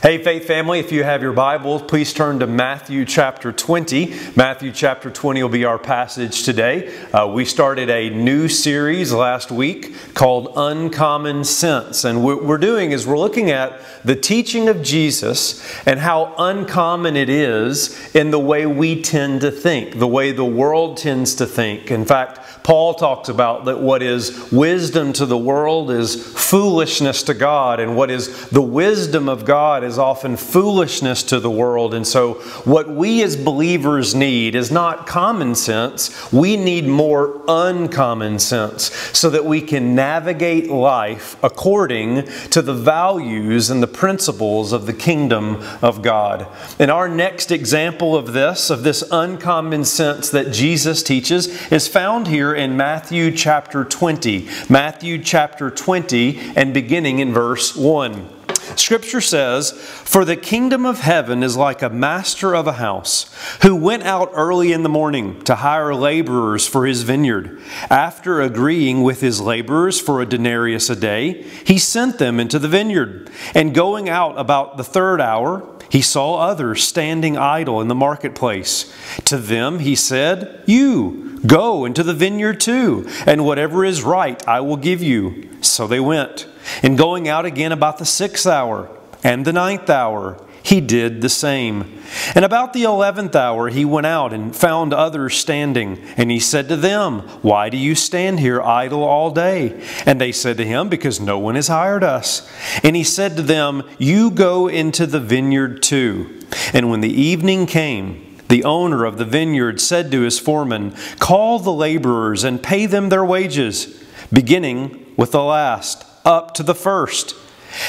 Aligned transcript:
Hey, 0.00 0.22
Faith 0.22 0.46
Family, 0.46 0.78
if 0.78 0.92
you 0.92 1.02
have 1.02 1.22
your 1.22 1.32
Bibles, 1.32 1.82
please 1.82 2.12
turn 2.12 2.38
to 2.38 2.46
Matthew 2.46 3.04
chapter 3.04 3.50
20. 3.50 4.14
Matthew 4.36 4.70
chapter 4.70 5.10
20 5.10 5.42
will 5.42 5.50
be 5.50 5.64
our 5.64 5.76
passage 5.76 6.44
today. 6.44 6.96
Uh, 7.12 7.26
we 7.26 7.44
started 7.44 7.90
a 7.90 8.08
new 8.08 8.46
series 8.46 9.12
last 9.12 9.50
week 9.50 10.14
called 10.14 10.52
Uncommon 10.54 11.42
Sense. 11.42 12.04
And 12.04 12.22
what 12.22 12.44
we're 12.44 12.58
doing 12.58 12.92
is 12.92 13.08
we're 13.08 13.18
looking 13.18 13.50
at 13.50 13.80
the 14.04 14.14
teaching 14.14 14.68
of 14.68 14.82
Jesus 14.84 15.66
and 15.84 15.98
how 15.98 16.32
uncommon 16.38 17.16
it 17.16 17.28
is 17.28 18.14
in 18.14 18.30
the 18.30 18.38
way 18.38 18.66
we 18.66 19.02
tend 19.02 19.40
to 19.40 19.50
think, 19.50 19.98
the 19.98 20.06
way 20.06 20.30
the 20.30 20.44
world 20.44 20.96
tends 20.96 21.34
to 21.34 21.44
think. 21.44 21.90
In 21.90 22.04
fact, 22.04 22.38
Paul 22.62 22.94
talks 22.94 23.28
about 23.28 23.64
that 23.64 23.80
what 23.80 24.02
is 24.02 24.52
wisdom 24.52 25.12
to 25.14 25.26
the 25.26 25.38
world 25.38 25.90
is 25.90 26.14
foolishness 26.38 27.24
to 27.24 27.34
God, 27.34 27.80
and 27.80 27.96
what 27.96 28.12
is 28.12 28.48
the 28.50 28.62
wisdom 28.62 29.28
of 29.28 29.44
God 29.44 29.87
is 29.88 29.98
often 29.98 30.36
foolishness 30.36 31.24
to 31.24 31.40
the 31.40 31.50
world. 31.50 31.94
And 31.94 32.06
so, 32.06 32.34
what 32.64 32.88
we 32.88 33.22
as 33.22 33.36
believers 33.36 34.14
need 34.14 34.54
is 34.54 34.70
not 34.70 35.06
common 35.06 35.54
sense, 35.56 36.32
we 36.32 36.56
need 36.56 36.86
more 36.86 37.42
uncommon 37.48 38.38
sense 38.38 38.92
so 39.12 39.30
that 39.30 39.44
we 39.44 39.60
can 39.60 39.94
navigate 39.94 40.70
life 40.70 41.36
according 41.42 42.26
to 42.50 42.62
the 42.62 42.74
values 42.74 43.70
and 43.70 43.82
the 43.82 43.88
principles 43.88 44.72
of 44.72 44.86
the 44.86 44.92
kingdom 44.92 45.56
of 45.82 46.02
God. 46.02 46.46
And 46.78 46.90
our 46.90 47.08
next 47.08 47.50
example 47.50 48.14
of 48.14 48.32
this, 48.32 48.70
of 48.70 48.82
this 48.82 49.02
uncommon 49.10 49.84
sense 49.84 50.28
that 50.30 50.52
Jesus 50.52 51.02
teaches, 51.02 51.48
is 51.72 51.88
found 51.88 52.28
here 52.28 52.54
in 52.54 52.76
Matthew 52.76 53.32
chapter 53.32 53.84
20. 53.84 54.48
Matthew 54.68 55.22
chapter 55.22 55.70
20 55.70 56.52
and 56.54 56.74
beginning 56.74 57.18
in 57.18 57.32
verse 57.32 57.74
1. 57.74 58.37
Scripture 58.76 59.20
says, 59.20 59.72
For 59.72 60.24
the 60.24 60.36
kingdom 60.36 60.84
of 60.84 61.00
heaven 61.00 61.42
is 61.42 61.56
like 61.56 61.82
a 61.82 61.90
master 61.90 62.54
of 62.54 62.66
a 62.66 62.74
house 62.74 63.34
who 63.62 63.74
went 63.74 64.02
out 64.04 64.30
early 64.34 64.72
in 64.72 64.82
the 64.82 64.88
morning 64.88 65.42
to 65.44 65.56
hire 65.56 65.94
laborers 65.94 66.66
for 66.66 66.86
his 66.86 67.02
vineyard. 67.02 67.60
After 67.90 68.40
agreeing 68.40 69.02
with 69.02 69.20
his 69.20 69.40
laborers 69.40 70.00
for 70.00 70.20
a 70.20 70.26
denarius 70.26 70.90
a 70.90 70.96
day, 70.96 71.42
he 71.64 71.78
sent 71.78 72.18
them 72.18 72.40
into 72.40 72.58
the 72.58 72.68
vineyard. 72.68 73.30
And 73.54 73.74
going 73.74 74.08
out 74.08 74.38
about 74.38 74.76
the 74.76 74.84
third 74.84 75.20
hour, 75.20 75.78
he 75.90 76.02
saw 76.02 76.36
others 76.36 76.84
standing 76.84 77.36
idle 77.36 77.80
in 77.80 77.88
the 77.88 77.94
marketplace. 77.94 78.92
To 79.24 79.38
them 79.38 79.78
he 79.78 79.94
said, 79.94 80.62
You 80.66 81.40
go 81.46 81.84
into 81.84 82.02
the 82.02 82.14
vineyard 82.14 82.60
too, 82.60 83.08
and 83.26 83.44
whatever 83.44 83.84
is 83.84 84.02
right 84.02 84.46
I 84.46 84.60
will 84.60 84.76
give 84.76 85.02
you. 85.02 85.48
So 85.62 85.86
they 85.86 86.00
went. 86.00 86.46
And 86.82 86.98
going 86.98 87.28
out 87.28 87.46
again 87.46 87.72
about 87.72 87.98
the 87.98 88.04
sixth 88.04 88.46
hour 88.46 88.90
and 89.22 89.44
the 89.44 89.52
ninth 89.52 89.90
hour, 89.90 90.44
he 90.62 90.80
did 90.80 91.22
the 91.22 91.28
same. 91.28 91.98
And 92.34 92.44
about 92.44 92.72
the 92.72 92.82
eleventh 92.82 93.34
hour, 93.34 93.68
he 93.68 93.84
went 93.84 94.06
out 94.06 94.32
and 94.32 94.54
found 94.54 94.92
others 94.92 95.34
standing. 95.34 95.98
And 96.16 96.30
he 96.30 96.40
said 96.40 96.68
to 96.68 96.76
them, 96.76 97.20
Why 97.40 97.70
do 97.70 97.76
you 97.76 97.94
stand 97.94 98.40
here 98.40 98.60
idle 98.60 99.02
all 99.02 99.30
day? 99.30 99.82
And 100.04 100.20
they 100.20 100.32
said 100.32 100.58
to 100.58 100.66
him, 100.66 100.88
Because 100.88 101.20
no 101.20 101.38
one 101.38 101.54
has 101.54 101.68
hired 101.68 102.04
us. 102.04 102.50
And 102.82 102.96
he 102.96 103.04
said 103.04 103.36
to 103.36 103.42
them, 103.42 103.82
You 103.98 104.30
go 104.30 104.68
into 104.68 105.06
the 105.06 105.20
vineyard 105.20 105.82
too. 105.82 106.38
And 106.74 106.90
when 106.90 107.00
the 107.00 107.12
evening 107.12 107.66
came, 107.66 108.36
the 108.48 108.64
owner 108.64 109.04
of 109.04 109.18
the 109.18 109.24
vineyard 109.24 109.80
said 109.80 110.10
to 110.10 110.22
his 110.22 110.38
foreman, 110.38 110.94
Call 111.18 111.58
the 111.58 111.72
laborers 111.72 112.44
and 112.44 112.62
pay 112.62 112.86
them 112.86 113.08
their 113.08 113.24
wages, 113.24 114.02
beginning 114.32 115.14
with 115.16 115.32
the 115.32 115.42
last, 115.42 116.04
up 116.28 116.54
to 116.54 116.62
the 116.62 116.74
first. 116.74 117.34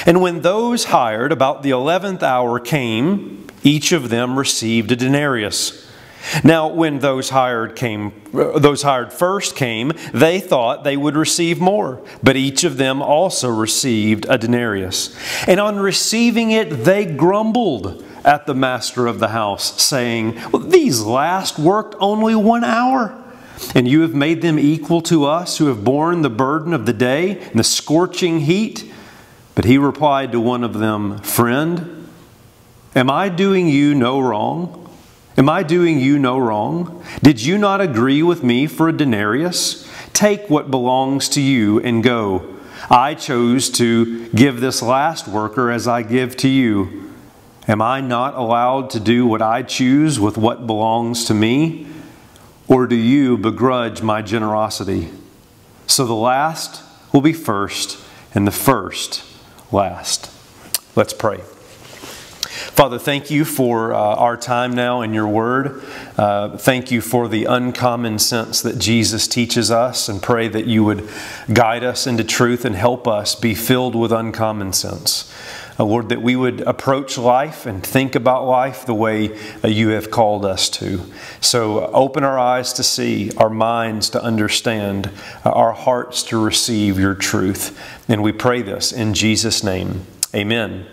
And 0.05 0.21
when 0.21 0.41
those 0.41 0.85
hired 0.85 1.31
about 1.31 1.61
the 1.61 1.71
eleventh 1.71 2.23
hour 2.23 2.59
came, 2.59 3.47
each 3.63 3.91
of 3.91 4.09
them 4.09 4.39
received 4.39 4.91
a 4.91 4.95
denarius. 4.95 5.85
Now, 6.43 6.67
when 6.67 6.99
those 6.99 7.29
hired 7.29 7.75
came, 7.75 8.11
uh, 8.33 8.59
those 8.59 8.81
hired 8.83 9.13
first 9.13 9.55
came, 9.55 9.93
they 10.13 10.39
thought 10.39 10.83
they 10.83 10.97
would 10.97 11.15
receive 11.15 11.59
more, 11.59 12.01
but 12.21 12.35
each 12.35 12.63
of 12.63 12.77
them 12.77 13.01
also 13.01 13.49
received 13.49 14.25
a 14.29 14.37
denarius. 14.37 15.15
And 15.47 15.59
on 15.59 15.79
receiving 15.79 16.51
it, 16.51 16.83
they 16.83 17.05
grumbled 17.05 18.03
at 18.25 18.45
the 18.45 18.53
master 18.53 19.07
of 19.07 19.19
the 19.19 19.29
house, 19.29 19.81
saying, 19.81 20.35
well, 20.51 20.61
These 20.61 21.01
last 21.01 21.57
worked 21.57 21.95
only 21.99 22.35
one 22.35 22.65
hour. 22.65 23.15
And 23.75 23.87
you 23.87 24.01
have 24.01 24.15
made 24.15 24.41
them 24.41 24.57
equal 24.57 25.01
to 25.03 25.25
us 25.25 25.57
who 25.57 25.67
have 25.67 25.83
borne 25.83 26.21
the 26.21 26.29
burden 26.29 26.73
of 26.73 26.85
the 26.85 26.93
day 26.93 27.39
and 27.39 27.59
the 27.59 27.63
scorching 27.63 28.41
heat. 28.41 28.91
But 29.55 29.65
he 29.65 29.77
replied 29.77 30.31
to 30.31 30.39
one 30.39 30.63
of 30.63 30.73
them, 30.73 31.19
Friend, 31.19 32.07
am 32.95 33.09
I 33.09 33.29
doing 33.29 33.67
you 33.67 33.93
no 33.93 34.19
wrong? 34.19 34.89
Am 35.37 35.49
I 35.49 35.63
doing 35.63 35.99
you 35.99 36.19
no 36.19 36.37
wrong? 36.37 37.03
Did 37.21 37.41
you 37.41 37.57
not 37.57 37.79
agree 37.79 38.23
with 38.23 38.43
me 38.43 38.67
for 38.67 38.89
a 38.89 38.93
denarius? 38.93 39.89
Take 40.13 40.49
what 40.49 40.71
belongs 40.71 41.29
to 41.29 41.41
you 41.41 41.79
and 41.79 42.03
go. 42.03 42.57
I 42.89 43.13
chose 43.13 43.69
to 43.71 44.27
give 44.29 44.61
this 44.61 44.81
last 44.81 45.27
worker 45.27 45.71
as 45.71 45.87
I 45.87 46.01
give 46.01 46.35
to 46.37 46.47
you. 46.47 47.13
Am 47.67 47.81
I 47.81 48.01
not 48.01 48.33
allowed 48.35 48.89
to 48.91 48.99
do 48.99 49.27
what 49.27 49.41
I 49.41 49.61
choose 49.61 50.19
with 50.19 50.37
what 50.37 50.65
belongs 50.65 51.25
to 51.25 51.33
me? 51.33 51.87
Or 52.69 52.85
do 52.85 52.95
you 52.95 53.35
begrudge 53.35 54.03
my 54.03 54.21
generosity? 54.21 55.09
So 55.87 56.05
the 56.05 56.13
last 56.13 56.83
will 57.11 57.21
be 57.21 57.33
first, 57.33 57.97
and 58.35 58.45
the 58.45 58.51
first 58.51 59.23
last. 59.71 60.31
Let's 60.95 61.13
pray. 61.13 61.41
Father, 62.79 62.99
thank 62.99 63.31
you 63.31 63.43
for 63.43 63.93
uh, 63.93 63.97
our 63.97 64.37
time 64.37 64.73
now 64.73 65.01
in 65.01 65.13
your 65.15 65.27
word. 65.27 65.83
Uh, 66.15 66.57
thank 66.57 66.91
you 66.91 67.01
for 67.01 67.27
the 67.27 67.45
uncommon 67.45 68.19
sense 68.19 68.61
that 68.61 68.77
Jesus 68.77 69.27
teaches 69.27 69.71
us, 69.71 70.07
and 70.07 70.21
pray 70.21 70.47
that 70.47 70.67
you 70.67 70.83
would 70.83 71.09
guide 71.51 71.83
us 71.83 72.05
into 72.05 72.23
truth 72.23 72.65
and 72.65 72.75
help 72.75 73.07
us 73.07 73.33
be 73.33 73.55
filled 73.55 73.95
with 73.95 74.11
uncommon 74.11 74.73
sense. 74.73 75.33
Lord, 75.85 76.09
that 76.09 76.21
we 76.21 76.35
would 76.35 76.61
approach 76.61 77.17
life 77.17 77.65
and 77.65 77.81
think 77.83 78.15
about 78.15 78.45
life 78.45 78.85
the 78.85 78.93
way 78.93 79.37
you 79.63 79.89
have 79.89 80.11
called 80.11 80.45
us 80.45 80.69
to. 80.71 81.03
So 81.41 81.85
open 81.87 82.23
our 82.23 82.37
eyes 82.37 82.73
to 82.73 82.83
see, 82.83 83.31
our 83.37 83.49
minds 83.49 84.09
to 84.11 84.21
understand, 84.21 85.09
our 85.45 85.71
hearts 85.71 86.23
to 86.23 86.43
receive 86.43 86.99
your 86.99 87.15
truth. 87.15 87.79
And 88.07 88.21
we 88.21 88.31
pray 88.31 88.61
this 88.61 88.91
in 88.91 89.13
Jesus' 89.13 89.63
name. 89.63 90.05
Amen. 90.35 90.85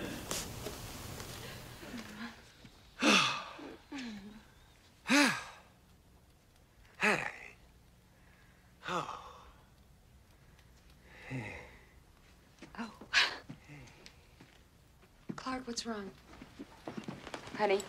Clark, 15.37 15.76
what's 15.87 15.99
wrong? 15.99 16.11
Honey? 17.57 17.81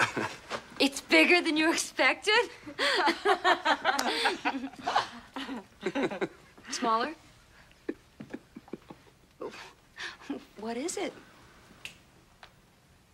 it's 0.78 1.00
bigger 1.00 1.40
than 1.42 1.56
you 1.56 1.72
expected? 1.72 2.32
Smaller? 6.70 7.14
What 10.60 10.76
is 10.76 10.96
it? 10.96 11.12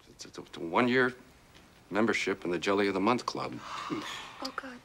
It's, 0.09 0.25
it's 0.25 0.39
a, 0.39 0.43
it's 0.43 0.57
a 0.57 0.61
one-year 0.61 1.15
membership 1.91 2.45
in 2.45 2.51
the 2.51 2.59
Jelly 2.59 2.89
of 2.89 2.95
the 2.95 3.01
Month 3.01 3.27
Club. 3.27 3.55
Oh, 3.91 4.03
God. 4.57 4.77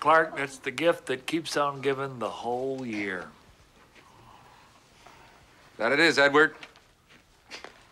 Clark, 0.00 0.36
that's 0.36 0.58
the 0.58 0.70
gift 0.70 1.06
that 1.06 1.26
keeps 1.26 1.56
on 1.56 1.80
giving 1.80 2.18
the 2.18 2.28
whole 2.28 2.84
year. 2.84 3.28
That 5.78 5.92
it 5.92 6.00
is, 6.00 6.18
Edward. 6.18 6.54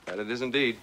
That 0.06 0.18
it 0.18 0.30
is 0.30 0.42
indeed. 0.42 0.78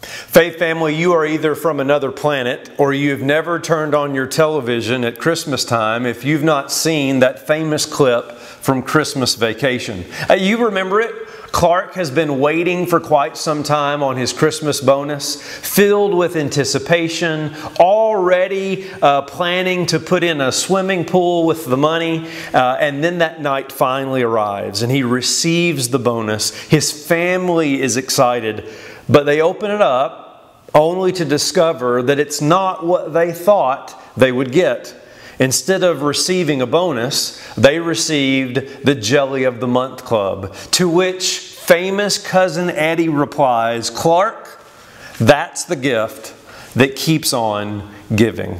Faith 0.00 0.58
family, 0.58 0.94
you 0.94 1.12
are 1.12 1.26
either 1.26 1.56
from 1.56 1.80
another 1.80 2.12
planet 2.12 2.70
or 2.78 2.92
you've 2.92 3.22
never 3.22 3.58
turned 3.58 3.94
on 3.94 4.14
your 4.14 4.28
television 4.28 5.04
at 5.04 5.18
Christmas 5.18 5.64
time 5.64 6.06
if 6.06 6.24
you've 6.24 6.44
not 6.44 6.70
seen 6.70 7.18
that 7.18 7.44
famous 7.46 7.84
clip 7.84 8.30
from 8.32 8.82
Christmas 8.82 9.34
Vacation. 9.34 10.04
You 10.36 10.64
remember 10.66 11.00
it? 11.00 11.27
Clark 11.52 11.94
has 11.94 12.10
been 12.10 12.38
waiting 12.38 12.86
for 12.86 13.00
quite 13.00 13.36
some 13.36 13.62
time 13.62 14.02
on 14.02 14.16
his 14.16 14.32
Christmas 14.32 14.80
bonus, 14.80 15.40
filled 15.42 16.14
with 16.14 16.36
anticipation, 16.36 17.54
already 17.80 18.90
uh, 19.02 19.22
planning 19.22 19.86
to 19.86 19.98
put 19.98 20.22
in 20.22 20.40
a 20.40 20.52
swimming 20.52 21.04
pool 21.04 21.46
with 21.46 21.66
the 21.66 21.76
money. 21.76 22.28
Uh, 22.52 22.76
and 22.76 23.02
then 23.02 23.18
that 23.18 23.40
night 23.40 23.72
finally 23.72 24.22
arrives 24.22 24.82
and 24.82 24.92
he 24.92 25.02
receives 25.02 25.88
the 25.88 25.98
bonus. 25.98 26.54
His 26.68 26.92
family 26.92 27.80
is 27.80 27.96
excited, 27.96 28.68
but 29.08 29.24
they 29.24 29.40
open 29.40 29.70
it 29.70 29.80
up 29.80 30.28
only 30.74 31.12
to 31.12 31.24
discover 31.24 32.02
that 32.02 32.18
it's 32.18 32.40
not 32.40 32.84
what 32.84 33.12
they 33.12 33.32
thought 33.32 34.00
they 34.16 34.32
would 34.32 34.52
get. 34.52 34.94
Instead 35.38 35.82
of 35.84 36.02
receiving 36.02 36.60
a 36.60 36.66
bonus, 36.66 37.40
they 37.54 37.78
received 37.78 38.84
the 38.84 38.94
Jelly 38.94 39.44
of 39.44 39.60
the 39.60 39.68
Month 39.68 40.04
Club, 40.04 40.54
to 40.72 40.88
which 40.88 41.38
famous 41.38 42.18
cousin 42.18 42.70
Eddie 42.70 43.08
replies, 43.08 43.90
Clark, 43.90 44.60
that's 45.18 45.64
the 45.64 45.76
gift 45.76 46.34
that 46.74 46.96
keeps 46.96 47.32
on 47.32 47.92
giving. 48.14 48.58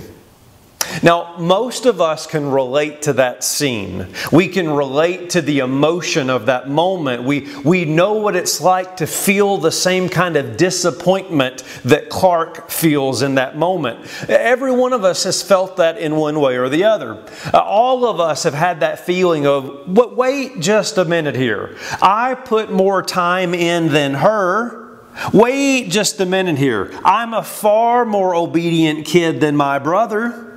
Now, 1.03 1.37
most 1.39 1.87
of 1.87 2.01
us 2.01 2.27
can 2.27 2.51
relate 2.51 3.03
to 3.03 3.13
that 3.15 3.45
scene. 3.45 4.07
We 4.33 4.49
can 4.49 4.71
relate 4.71 5.31
to 5.31 5.43
the 5.43 5.61
emotion 5.61 6.31
of 6.31 6.47
that 6.47 6.69
moment. 6.69 7.25
We, 7.25 7.55
we 7.63 7.85
know 7.85 8.15
what 8.15 8.37
it's 8.37 8.61
like 8.61 8.97
to 8.99 9.07
feel 9.07 9.59
the 9.59 9.73
same 9.73 10.09
kind 10.09 10.37
of 10.37 10.57
disappointment 10.57 11.63
that 11.85 12.09
Clark 12.09 12.71
feels 12.71 13.23
in 13.23 13.37
that 13.37 13.57
moment. 13.57 14.07
Every 14.29 14.73
one 14.73 14.93
of 14.93 15.05
us 15.05 15.25
has 15.25 15.43
felt 15.43 15.77
that 15.77 15.99
in 15.99 16.17
one 16.17 16.41
way 16.41 16.57
or 16.57 16.69
the 16.69 16.85
other. 16.85 17.23
Uh, 17.53 17.59
all 17.59 18.07
of 18.07 18.21
us 18.21 18.43
have 18.45 18.55
had 18.55 18.81
that 18.81 19.01
feeling 19.01 19.47
of, 19.47 19.85
but 19.87 20.17
wait 20.17 20.61
just 20.61 20.99
a 20.99 21.05
minute 21.05 21.37
here. 21.37 21.77
I 22.01 22.35
put 22.35 22.71
more 22.71 23.03
time 23.03 23.55
in 23.55 23.89
than 23.89 24.15
her. 24.15 24.89
Wait 25.33 25.91
just 25.91 26.21
a 26.21 26.27
minute 26.27 26.59
here. 26.59 26.93
I'm 27.05 27.35
a 27.35 27.43
far 27.43 28.05
more 28.05 28.35
obedient 28.35 29.05
kid 29.05 29.41
than 29.41 29.57
my 29.57 29.79
brother. 29.79 30.48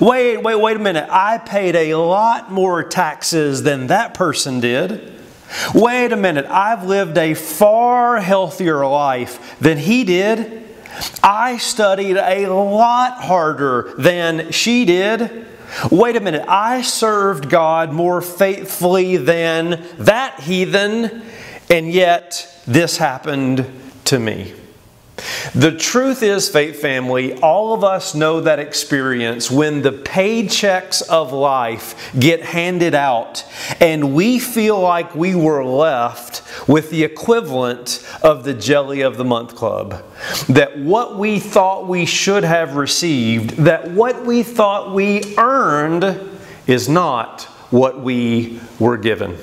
Wait, 0.00 0.38
wait, 0.38 0.54
wait 0.56 0.76
a 0.76 0.80
minute. 0.80 1.08
I 1.10 1.38
paid 1.38 1.74
a 1.74 1.94
lot 1.94 2.50
more 2.50 2.82
taxes 2.82 3.62
than 3.62 3.88
that 3.88 4.14
person 4.14 4.60
did. 4.60 5.14
Wait 5.74 6.12
a 6.12 6.16
minute. 6.16 6.46
I've 6.46 6.84
lived 6.84 7.18
a 7.18 7.34
far 7.34 8.18
healthier 8.20 8.86
life 8.86 9.58
than 9.58 9.78
he 9.78 10.04
did. 10.04 10.68
I 11.22 11.56
studied 11.56 12.16
a 12.16 12.46
lot 12.48 13.22
harder 13.22 13.94
than 13.96 14.52
she 14.52 14.84
did. 14.84 15.46
Wait 15.90 16.16
a 16.16 16.20
minute. 16.20 16.44
I 16.48 16.82
served 16.82 17.48
God 17.48 17.92
more 17.92 18.20
faithfully 18.20 19.16
than 19.16 19.86
that 19.98 20.40
heathen, 20.40 21.22
and 21.68 21.90
yet 21.90 22.62
this 22.66 22.96
happened 22.96 23.66
to 24.04 24.18
me. 24.18 24.54
The 25.54 25.76
truth 25.76 26.22
is, 26.22 26.48
faith 26.48 26.80
family, 26.80 27.34
all 27.40 27.74
of 27.74 27.84
us 27.84 28.14
know 28.14 28.40
that 28.40 28.58
experience 28.58 29.50
when 29.50 29.82
the 29.82 29.92
paychecks 29.92 31.02
of 31.08 31.32
life 31.32 32.12
get 32.18 32.42
handed 32.42 32.94
out 32.94 33.44
and 33.80 34.14
we 34.14 34.38
feel 34.38 34.80
like 34.80 35.14
we 35.14 35.34
were 35.34 35.64
left 35.64 36.42
with 36.68 36.90
the 36.90 37.04
equivalent 37.04 38.06
of 38.22 38.44
the 38.44 38.54
Jelly 38.54 39.00
of 39.00 39.16
the 39.16 39.24
Month 39.24 39.56
Club. 39.56 40.04
That 40.48 40.78
what 40.78 41.18
we 41.18 41.38
thought 41.38 41.88
we 41.88 42.06
should 42.06 42.44
have 42.44 42.76
received, 42.76 43.50
that 43.58 43.90
what 43.90 44.24
we 44.24 44.42
thought 44.42 44.94
we 44.94 45.36
earned, 45.36 46.18
is 46.66 46.88
not 46.88 47.42
what 47.70 48.00
we 48.00 48.60
were 48.78 48.96
given. 48.96 49.36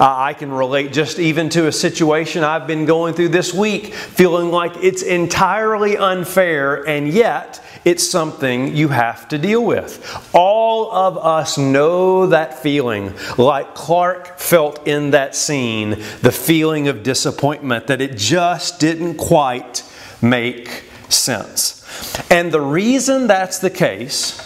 Uh, 0.00 0.14
I 0.16 0.34
can 0.34 0.50
relate 0.50 0.92
just 0.92 1.18
even 1.18 1.48
to 1.50 1.66
a 1.66 1.72
situation 1.72 2.42
I've 2.42 2.66
been 2.66 2.84
going 2.84 3.14
through 3.14 3.28
this 3.28 3.54
week, 3.54 3.94
feeling 3.94 4.50
like 4.50 4.72
it's 4.82 5.02
entirely 5.02 5.96
unfair, 5.96 6.86
and 6.88 7.08
yet 7.08 7.62
it's 7.84 8.08
something 8.08 8.74
you 8.74 8.88
have 8.88 9.28
to 9.28 9.38
deal 9.38 9.64
with. 9.64 10.30
All 10.32 10.90
of 10.90 11.18
us 11.18 11.58
know 11.58 12.26
that 12.26 12.58
feeling, 12.58 13.12
like 13.38 13.74
Clark 13.74 14.38
felt 14.38 14.86
in 14.86 15.10
that 15.10 15.34
scene 15.34 15.90
the 16.22 16.32
feeling 16.32 16.88
of 16.88 17.02
disappointment 17.02 17.86
that 17.86 18.00
it 18.00 18.16
just 18.16 18.80
didn't 18.80 19.16
quite 19.16 19.82
make 20.22 20.84
sense. 21.08 21.82
And 22.30 22.50
the 22.50 22.60
reason 22.60 23.26
that's 23.26 23.58
the 23.58 23.70
case 23.70 24.40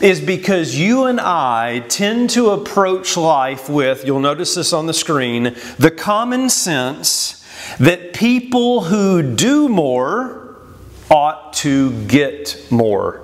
is 0.00 0.20
because 0.20 0.78
you 0.78 1.04
and 1.04 1.20
I 1.20 1.80
tend 1.88 2.30
to 2.30 2.50
approach 2.50 3.16
life 3.16 3.68
with, 3.68 4.04
you'll 4.04 4.20
notice 4.20 4.54
this 4.54 4.72
on 4.72 4.86
the 4.86 4.94
screen, 4.94 5.54
the 5.78 5.90
common 5.90 6.48
sense 6.50 7.44
that 7.78 8.14
people 8.14 8.84
who 8.84 9.22
do 9.34 9.68
more 9.68 10.56
ought 11.10 11.52
to 11.54 11.92
get 12.06 12.66
more. 12.70 13.22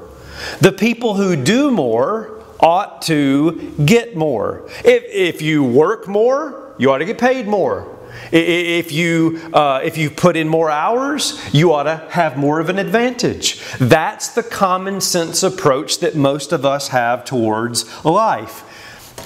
The 0.60 0.72
people 0.72 1.14
who 1.14 1.36
do 1.36 1.70
more 1.70 2.42
ought 2.60 3.02
to 3.02 3.74
get 3.84 4.16
more. 4.16 4.68
If, 4.84 5.04
if 5.04 5.42
you 5.42 5.64
work 5.64 6.08
more, 6.08 6.74
you 6.78 6.90
ought 6.90 6.98
to 6.98 7.04
get 7.04 7.18
paid 7.18 7.46
more. 7.46 7.95
If 8.32 8.92
you, 8.92 9.40
uh, 9.52 9.80
if 9.84 9.96
you 9.96 10.10
put 10.10 10.36
in 10.36 10.48
more 10.48 10.70
hours, 10.70 11.40
you 11.52 11.72
ought 11.72 11.84
to 11.84 12.06
have 12.10 12.36
more 12.36 12.60
of 12.60 12.68
an 12.68 12.78
advantage. 12.78 13.62
That's 13.78 14.34
the 14.34 14.42
common 14.42 15.00
sense 15.00 15.42
approach 15.42 16.00
that 16.00 16.14
most 16.14 16.52
of 16.52 16.64
us 16.64 16.88
have 16.88 17.24
towards 17.24 18.04
life. 18.04 18.64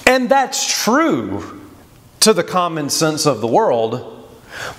And 0.07 0.29
that's 0.29 0.83
true 0.85 1.61
to 2.21 2.33
the 2.33 2.45
common 2.45 2.91
sense 2.91 3.27
of 3.27 3.41
the 3.41 3.47
world. 3.47 4.20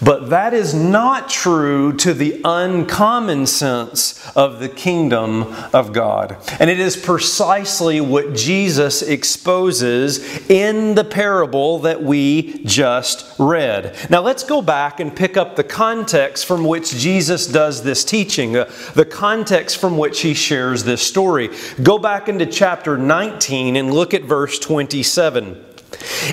But 0.02 0.30
that 0.30 0.54
is 0.54 0.74
not 0.74 1.30
true 1.30 1.94
to 1.98 2.14
the 2.14 2.42
uncommon 2.44 3.46
sense 3.48 4.20
of 4.36 4.60
the 4.60 4.70
kingdom 4.70 5.44
of 5.74 5.94
God. 5.94 6.38
And 6.60 6.70
it 6.70 6.80
is 6.80 6.98
precisely 6.98 8.02
what 8.02 8.36
Jesus 8.36 9.02
exposes 9.02 10.50
in 10.50 10.96
the 10.96 11.04
parable 11.04 11.80
that 11.80 12.02
we 12.04 12.64
just 12.66 13.38
read. 13.40 13.96
Now 14.10 14.22
let's 14.22 14.44
go 14.44 14.62
back 14.62 15.00
and 15.00 15.16
pick 15.16 15.38
up 15.38 15.56
the 15.56 15.64
context 15.64 16.46
from 16.46 16.66
which 16.66 16.92
Jesus 16.92 17.48
does 17.48 17.84
this 17.84 18.04
teaching, 18.04 18.58
uh, 18.58 18.72
the 18.94 19.06
context 19.06 19.78
from 19.80 19.98
which 19.98 20.22
he 20.22 20.34
shares 20.34 20.84
this 20.84 21.02
story. 21.02 21.50
Go 21.82 21.98
back 21.98 22.28
into 22.30 22.46
chapter 22.46 22.98
19 22.98 23.76
and 23.76 23.94
look 23.94 24.14
at 24.14 24.24
verse 24.24 24.60
27. 24.60 25.66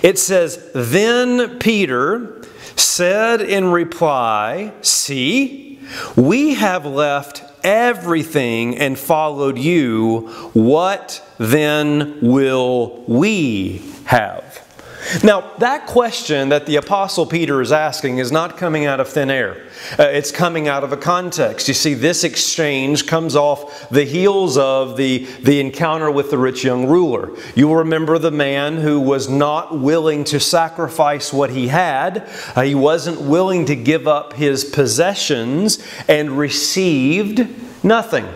It 0.03 0.19
says, 0.19 0.71
Then 0.75 1.59
Peter 1.59 2.43
said 2.81 3.41
in 3.41 3.71
reply, 3.71 4.73
See, 4.83 5.81
we 6.17 6.55
have 6.55 6.85
left 6.87 7.43
everything 7.65 8.77
and 8.79 8.99
followed 8.99 9.59
you. 9.59 10.29
What 10.53 11.25
then 11.39 12.19
will 12.21 13.05
we 13.07 13.83
have? 14.05 14.68
Now, 15.23 15.53
that 15.59 15.87
question 15.87 16.49
that 16.51 16.67
the 16.67 16.77
Apostle 16.77 17.27
Peter 17.27 17.61
is 17.61 17.73
asking 17.73 18.19
is 18.19 18.33
not 18.33 18.57
coming 18.57 18.85
out 18.85 19.01
of 19.01 19.09
thin 19.09 19.31
air. 19.31 19.67
Uh, 19.99 20.05
it's 20.05 20.31
coming 20.31 20.69
out 20.69 20.85
of 20.85 20.93
a 20.93 20.97
context. 20.97 21.69
You 21.69 21.75
see, 21.75 21.95
this 21.95 22.25
exchange 22.25 23.07
comes 23.07 23.37
off 23.37 23.89
the 23.91 24.05
heels 24.05 24.59
of 24.59 24.97
the, 24.97 25.25
the 25.43 25.61
encounter 25.61 26.11
with 26.11 26.31
the 26.31 26.39
rich 26.39 26.65
young 26.65 26.87
ruler. 26.87 27.31
You'll 27.55 27.77
remember 27.77 28.19
the 28.19 28.31
man 28.31 28.77
who 28.77 29.01
was 29.01 29.29
not 29.29 29.79
willing 29.79 30.25
to 30.25 30.41
sacrifice 30.41 31.33
what 31.33 31.51
he 31.51 31.69
had, 31.69 32.29
uh, 32.57 32.63
he 32.63 32.75
wasn't 32.75 33.21
willing 33.21 33.67
to 33.67 33.77
give 33.77 34.09
up 34.09 34.33
his 34.35 34.65
possessions, 34.65 35.79
and 36.09 36.33
received 36.33 37.47
nothing. 37.85 38.27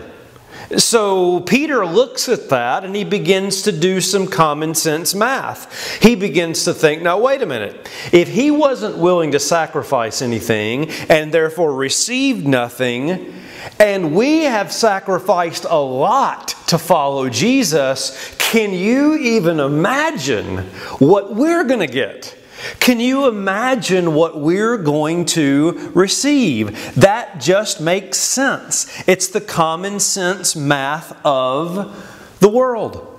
So 0.77 1.41
Peter 1.41 1.85
looks 1.85 2.29
at 2.29 2.49
that 2.49 2.83
and 2.83 2.95
he 2.95 3.03
begins 3.03 3.63
to 3.63 3.71
do 3.71 4.01
some 4.01 4.27
common 4.27 4.75
sense 4.75 5.13
math. 5.13 6.01
He 6.01 6.15
begins 6.15 6.65
to 6.65 6.73
think, 6.73 7.01
now 7.01 7.19
wait 7.19 7.41
a 7.41 7.45
minute. 7.45 7.89
If 8.11 8.29
he 8.29 8.51
wasn't 8.51 8.97
willing 8.97 9.31
to 9.31 9.39
sacrifice 9.39 10.21
anything 10.21 10.89
and 11.09 11.31
therefore 11.31 11.73
received 11.73 12.47
nothing, 12.47 13.33
and 13.79 14.15
we 14.15 14.43
have 14.43 14.71
sacrificed 14.71 15.65
a 15.69 15.79
lot 15.79 16.49
to 16.67 16.77
follow 16.77 17.29
Jesus, 17.29 18.35
can 18.37 18.73
you 18.73 19.15
even 19.15 19.59
imagine 19.59 20.57
what 20.99 21.35
we're 21.35 21.63
going 21.63 21.79
to 21.79 21.87
get? 21.87 22.37
Can 22.79 22.99
you 22.99 23.27
imagine 23.27 24.13
what 24.13 24.39
we're 24.39 24.77
going 24.77 25.25
to 25.25 25.91
receive? 25.93 26.95
That 26.95 27.39
just 27.41 27.81
makes 27.81 28.17
sense. 28.17 29.03
It's 29.07 29.27
the 29.27 29.41
common 29.41 29.99
sense 29.99 30.55
math 30.55 31.17
of 31.25 32.37
the 32.39 32.49
world. 32.49 33.12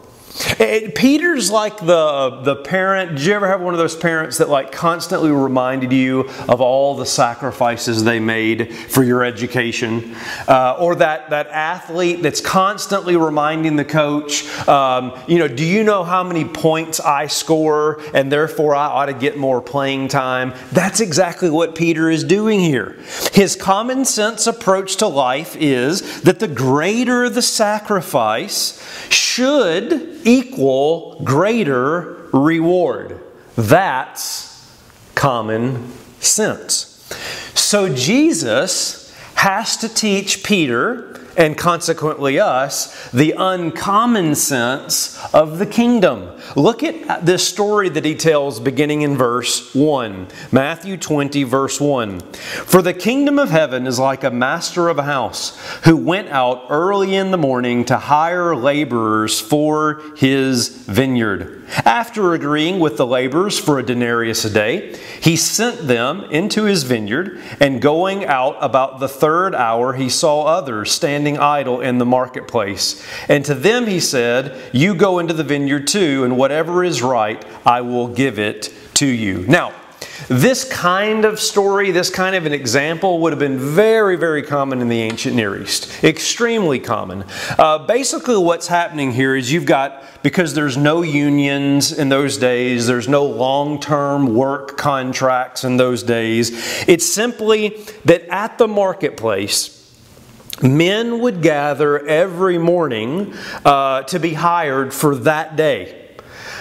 It, 0.59 0.97
Peter's 0.97 1.51
like 1.51 1.79
the, 1.79 2.41
the 2.43 2.57
parent. 2.57 3.17
Did 3.17 3.27
you 3.27 3.35
ever 3.35 3.47
have 3.47 3.61
one 3.61 3.73
of 3.73 3.79
those 3.79 3.97
parents 3.97 4.39
that 4.39 4.49
like 4.49 4.73
constantly 4.73 5.31
reminded 5.31 5.93
you 5.93 6.29
of 6.49 6.61
all 6.61 6.97
the 6.97 7.07
sacrifices 7.07 8.03
they 8.03 8.19
made 8.19 8.75
for 8.75 9.05
your 9.05 9.23
education? 9.23 10.17
Uh, 10.49 10.77
or 10.81 10.97
that, 10.97 11.31
that 11.31 11.47
athlete 11.49 12.21
that's 12.23 12.41
constantly 12.41 13.17
reminding 13.17 13.77
the 13.77 13.85
coach, 13.85 14.47
um, 14.69 15.17
you 15.29 15.39
know, 15.39 15.47
do 15.47 15.65
you 15.65 15.85
know 15.85 16.03
how 16.03 16.25
many 16.25 16.45
points 16.45 16.99
I 16.99 17.29
score 17.29 18.01
and 18.13 18.31
therefore 18.31 18.75
I 18.75 18.87
ought 18.87 19.07
to 19.07 19.15
get 19.15 19.37
more 19.37 19.63
playing 19.63 20.09
time? 20.09 20.53
That's 20.73 20.99
exactly 20.99 21.49
what 21.49 21.77
Peter 21.77 22.11
is 22.11 22.25
doing 22.25 22.59
here. 22.59 22.97
His 23.33 23.55
common 23.55 24.05
sense 24.05 24.49
approach 24.49 24.97
to 24.97 25.07
life 25.07 25.57
is 25.57 26.23
that 26.23 26.41
the 26.41 26.49
greater 26.49 27.29
the 27.29 27.43
sacrifice 27.43 28.81
should 29.11 30.24
equal 30.25 31.21
greater 31.25 32.29
reward. 32.33 33.21
That's 33.57 34.71
common 35.15 35.93
sense. 36.21 37.07
So 37.55 37.95
Jesus 37.95 39.17
has 39.35 39.77
to 39.79 39.89
teach 39.89 40.43
Peter 40.43 41.14
and 41.37 41.57
consequently 41.57 42.39
us 42.39 43.11
the 43.11 43.35
uncommon 43.37 44.35
sense 44.35 45.19
of 45.35 45.59
the 45.59 45.67
kingdom. 45.67 46.31
Look 46.57 46.83
at 46.83 47.27
this 47.27 47.47
story 47.47 47.89
that 47.91 48.05
he 48.05 48.15
tells 48.15 48.61
beginning 48.61 49.03
in 49.03 49.17
verse 49.17 49.75
1. 49.75 50.29
Matthew 50.53 50.97
20, 50.97 51.43
verse 51.45 51.81
1. 51.81 52.21
For 52.21 52.83
the 52.83 52.95
kingdom 52.95 53.39
of 53.39 53.51
heaven 53.51 53.87
is 53.87 53.99
like 53.99 54.25
a 54.25 54.31
master 54.31 54.89
of 54.89 54.99
a 54.99 55.05
house 55.05 55.59
who 55.85 55.97
went 55.97 56.29
out 56.29 56.67
early 56.71 57.15
in 57.15 57.31
the 57.31 57.39
morning 57.39 57.85
to 57.87 57.97
hire 57.97 58.55
laborers 58.55 59.41
for 59.41 60.03
his 60.17 60.69
vineyard. 60.69 61.63
After 61.85 62.35
agreeing 62.35 62.79
with 62.79 62.97
the 62.97 63.07
laborers 63.07 63.59
for 63.59 63.79
a 63.79 63.83
denarius 63.83 64.45
a 64.45 64.51
day, 64.51 64.97
he 65.21 65.35
sent 65.35 65.89
them 65.89 66.25
into 66.25 66.65
his 66.65 66.83
vineyard, 66.83 67.41
and 67.59 67.81
going 67.81 68.27
out 68.27 68.57
about 68.61 69.01
the 69.01 69.09
third 69.09 69.55
hour, 69.55 69.95
he 69.95 70.09
saw 70.09 70.43
others 70.43 70.93
standing 70.93 71.24
idle 71.33 71.81
in 71.81 71.99
the 71.99 72.07
marketplace. 72.07 73.05
And 73.29 73.45
to 73.45 73.55
them 73.55 73.87
he 73.87 74.01
said, 74.01 74.61
You 74.73 74.95
go 74.95 75.19
into 75.19 75.35
the 75.35 75.45
vineyard 75.45 75.87
too, 75.87 76.25
and 76.25 76.37
whatever 76.37 76.85
is 76.85 77.03
right, 77.03 77.45
I 77.67 77.81
will 77.81 78.09
give 78.09 78.39
it 78.39 78.73
to 78.95 79.07
you. 79.07 79.45
Now, 79.49 79.73
this 80.29 80.65
kind 80.65 81.25
of 81.25 81.41
story, 81.41 81.91
this 81.91 82.11
kind 82.11 82.37
of 82.37 82.47
an 82.47 82.53
example, 82.53 83.21
would 83.21 83.33
have 83.33 83.39
been 83.39 83.59
very, 83.59 84.17
very 84.17 84.43
common 84.43 84.81
in 84.81 84.89
the 84.89 85.01
ancient 85.01 85.35
Near 85.37 85.61
East. 85.61 86.03
Extremely 86.05 86.79
common. 86.79 87.25
Uh, 87.59 87.79
basically, 87.87 88.37
what's 88.37 88.69
happening 88.69 89.13
here 89.13 89.37
is 89.37 89.53
you've 89.53 89.67
got, 89.67 90.03
because 90.23 90.55
there's 90.55 90.77
no 90.77 91.03
unions 91.03 91.93
in 91.93 92.09
those 92.09 92.39
days, 92.39 92.87
there's 92.87 93.09
no 93.09 93.25
long 93.25 93.81
term 93.81 94.35
work 94.35 94.77
contracts 94.77 95.65
in 95.65 95.77
those 95.77 96.03
days, 96.03 96.53
it's 96.89 97.07
simply 97.07 97.85
that 98.05 98.23
at 98.29 98.59
the 98.59 98.69
marketplace, 98.69 99.84
men 100.65 101.21
would 101.21 101.43
gather 101.43 102.05
every 102.07 102.59
morning 102.59 103.35
uh, 103.65 104.03
to 104.05 104.19
be 104.19 104.35
hired 104.35 104.93
for 104.93 105.15
that 105.17 105.57
day. 105.57 106.04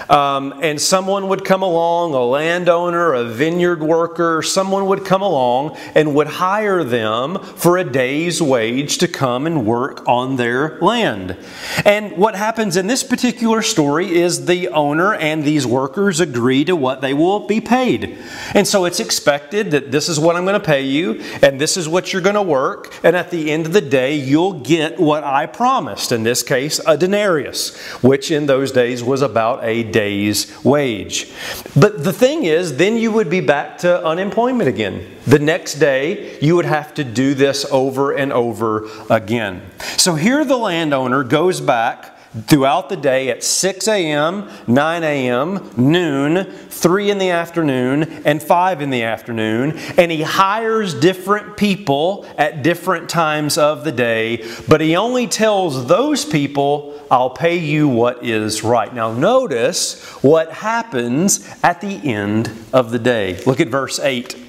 Um, 0.09 0.59
and 0.61 0.79
someone 0.79 1.27
would 1.29 1.45
come 1.45 1.61
along, 1.61 2.13
a 2.13 2.23
landowner, 2.23 3.13
a 3.13 3.23
vineyard 3.23 3.81
worker, 3.81 4.41
someone 4.41 4.85
would 4.87 5.05
come 5.05 5.21
along 5.21 5.77
and 5.95 6.15
would 6.15 6.27
hire 6.27 6.83
them 6.83 7.39
for 7.39 7.77
a 7.77 7.83
day's 7.83 8.41
wage 8.41 8.97
to 8.99 9.07
come 9.07 9.45
and 9.45 9.65
work 9.65 10.07
on 10.07 10.35
their 10.35 10.79
land. 10.79 11.37
And 11.85 12.17
what 12.17 12.35
happens 12.35 12.77
in 12.77 12.87
this 12.87 13.03
particular 13.03 13.61
story 13.61 14.15
is 14.15 14.45
the 14.45 14.69
owner 14.69 15.13
and 15.13 15.43
these 15.43 15.65
workers 15.65 16.19
agree 16.19 16.65
to 16.65 16.75
what 16.75 17.01
they 17.01 17.13
will 17.13 17.47
be 17.47 17.61
paid. 17.61 18.17
And 18.53 18.67
so 18.67 18.85
it's 18.85 18.99
expected 18.99 19.71
that 19.71 19.91
this 19.91 20.09
is 20.09 20.19
what 20.19 20.35
I'm 20.35 20.45
going 20.45 20.59
to 20.59 20.65
pay 20.65 20.81
you, 20.81 21.21
and 21.41 21.59
this 21.59 21.77
is 21.77 21.87
what 21.87 22.11
you're 22.11 22.21
going 22.21 22.35
to 22.35 22.41
work, 22.41 22.93
and 23.03 23.15
at 23.15 23.31
the 23.31 23.51
end 23.51 23.65
of 23.65 23.73
the 23.73 23.81
day, 23.81 24.15
you'll 24.15 24.59
get 24.59 24.99
what 24.99 25.23
I 25.23 25.45
promised. 25.45 26.11
In 26.11 26.23
this 26.23 26.43
case, 26.43 26.79
a 26.85 26.97
denarius, 26.97 27.75
which 28.01 28.31
in 28.31 28.45
those 28.45 28.71
days 28.71 29.03
was 29.03 29.21
about 29.21 29.63
a 29.63 29.83
day's 29.93 30.51
wage. 30.63 31.31
But 31.75 32.03
the 32.03 32.11
thing 32.11 32.43
is, 32.43 32.75
then 32.75 32.97
you 32.97 33.11
would 33.13 33.29
be 33.29 33.39
back 33.39 33.77
to 33.79 34.05
unemployment 34.05 34.67
again. 34.67 35.15
The 35.25 35.39
next 35.39 35.75
day, 35.75 36.37
you 36.41 36.57
would 36.57 36.65
have 36.65 36.93
to 36.95 37.05
do 37.05 37.33
this 37.33 37.65
over 37.71 38.11
and 38.11 38.33
over 38.33 38.89
again. 39.09 39.61
So 39.95 40.15
here 40.15 40.43
the 40.43 40.57
landowner 40.57 41.23
goes 41.23 41.61
back 41.61 42.12
throughout 42.47 42.89
the 42.89 42.97
day 42.97 43.29
at 43.29 43.43
6 43.43 43.87
a.m., 43.87 44.49
9 44.67 45.03
a.m., 45.03 45.71
noon, 45.77 46.45
3 46.45 47.11
in 47.11 47.17
the 47.17 47.29
afternoon, 47.29 48.03
and 48.25 48.41
5 48.41 48.81
in 48.81 48.89
the 48.89 49.03
afternoon. 49.03 49.77
And 49.97 50.11
he 50.11 50.23
hires 50.23 50.93
different 50.93 51.57
people 51.57 52.25
at 52.37 52.63
different 52.63 53.09
times 53.09 53.57
of 53.57 53.83
the 53.83 53.91
day, 53.91 54.45
but 54.67 54.81
he 54.81 54.95
only 54.95 55.27
tells 55.27 55.87
those 55.87 56.25
people, 56.25 56.99
I'll 57.11 57.29
pay 57.29 57.57
you 57.57 57.87
what 57.87 58.25
is 58.25 58.63
right. 58.63 58.93
Now, 58.93 59.13
notice 59.13 60.03
what 60.23 60.51
happens 60.51 61.47
at 61.61 61.81
the 61.81 61.95
end 62.11 62.51
of 62.73 62.91
the 62.91 62.99
day. 62.99 63.41
Look 63.45 63.59
at 63.59 63.67
verse 63.67 63.99
8. 63.99 64.42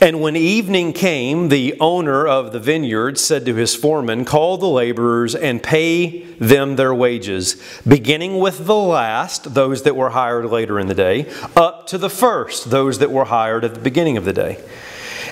And 0.00 0.20
when 0.20 0.36
evening 0.36 0.92
came, 0.92 1.48
the 1.48 1.76
owner 1.80 2.26
of 2.26 2.52
the 2.52 2.60
vineyard 2.60 3.18
said 3.18 3.46
to 3.46 3.54
his 3.54 3.74
foreman, 3.74 4.24
Call 4.24 4.58
the 4.58 4.68
laborers 4.68 5.34
and 5.34 5.62
pay 5.62 6.24
them 6.34 6.76
their 6.76 6.94
wages, 6.94 7.62
beginning 7.86 8.38
with 8.38 8.66
the 8.66 8.74
last, 8.74 9.54
those 9.54 9.82
that 9.84 9.96
were 9.96 10.10
hired 10.10 10.46
later 10.46 10.78
in 10.78 10.86
the 10.86 10.94
day, 10.94 11.32
up 11.54 11.86
to 11.88 11.98
the 11.98 12.10
first, 12.10 12.70
those 12.70 12.98
that 12.98 13.10
were 13.10 13.24
hired 13.24 13.64
at 13.64 13.74
the 13.74 13.80
beginning 13.80 14.16
of 14.16 14.24
the 14.24 14.32
day. 14.32 14.62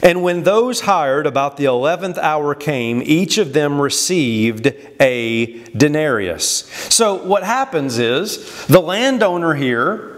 And 0.03 0.23
when 0.23 0.43
those 0.43 0.81
hired 0.81 1.27
about 1.27 1.57
the 1.57 1.65
eleventh 1.65 2.19
hour 2.19 2.55
came, 2.55 3.01
each 3.03 3.39
of 3.39 3.53
them 3.53 3.81
received 3.81 4.73
a 5.01 5.65
denarius. 5.71 6.67
So 6.91 7.15
what 7.15 7.43
happens 7.43 7.99
is 7.99 8.67
the 8.67 8.81
landowner 8.81 9.55
here 9.55 10.14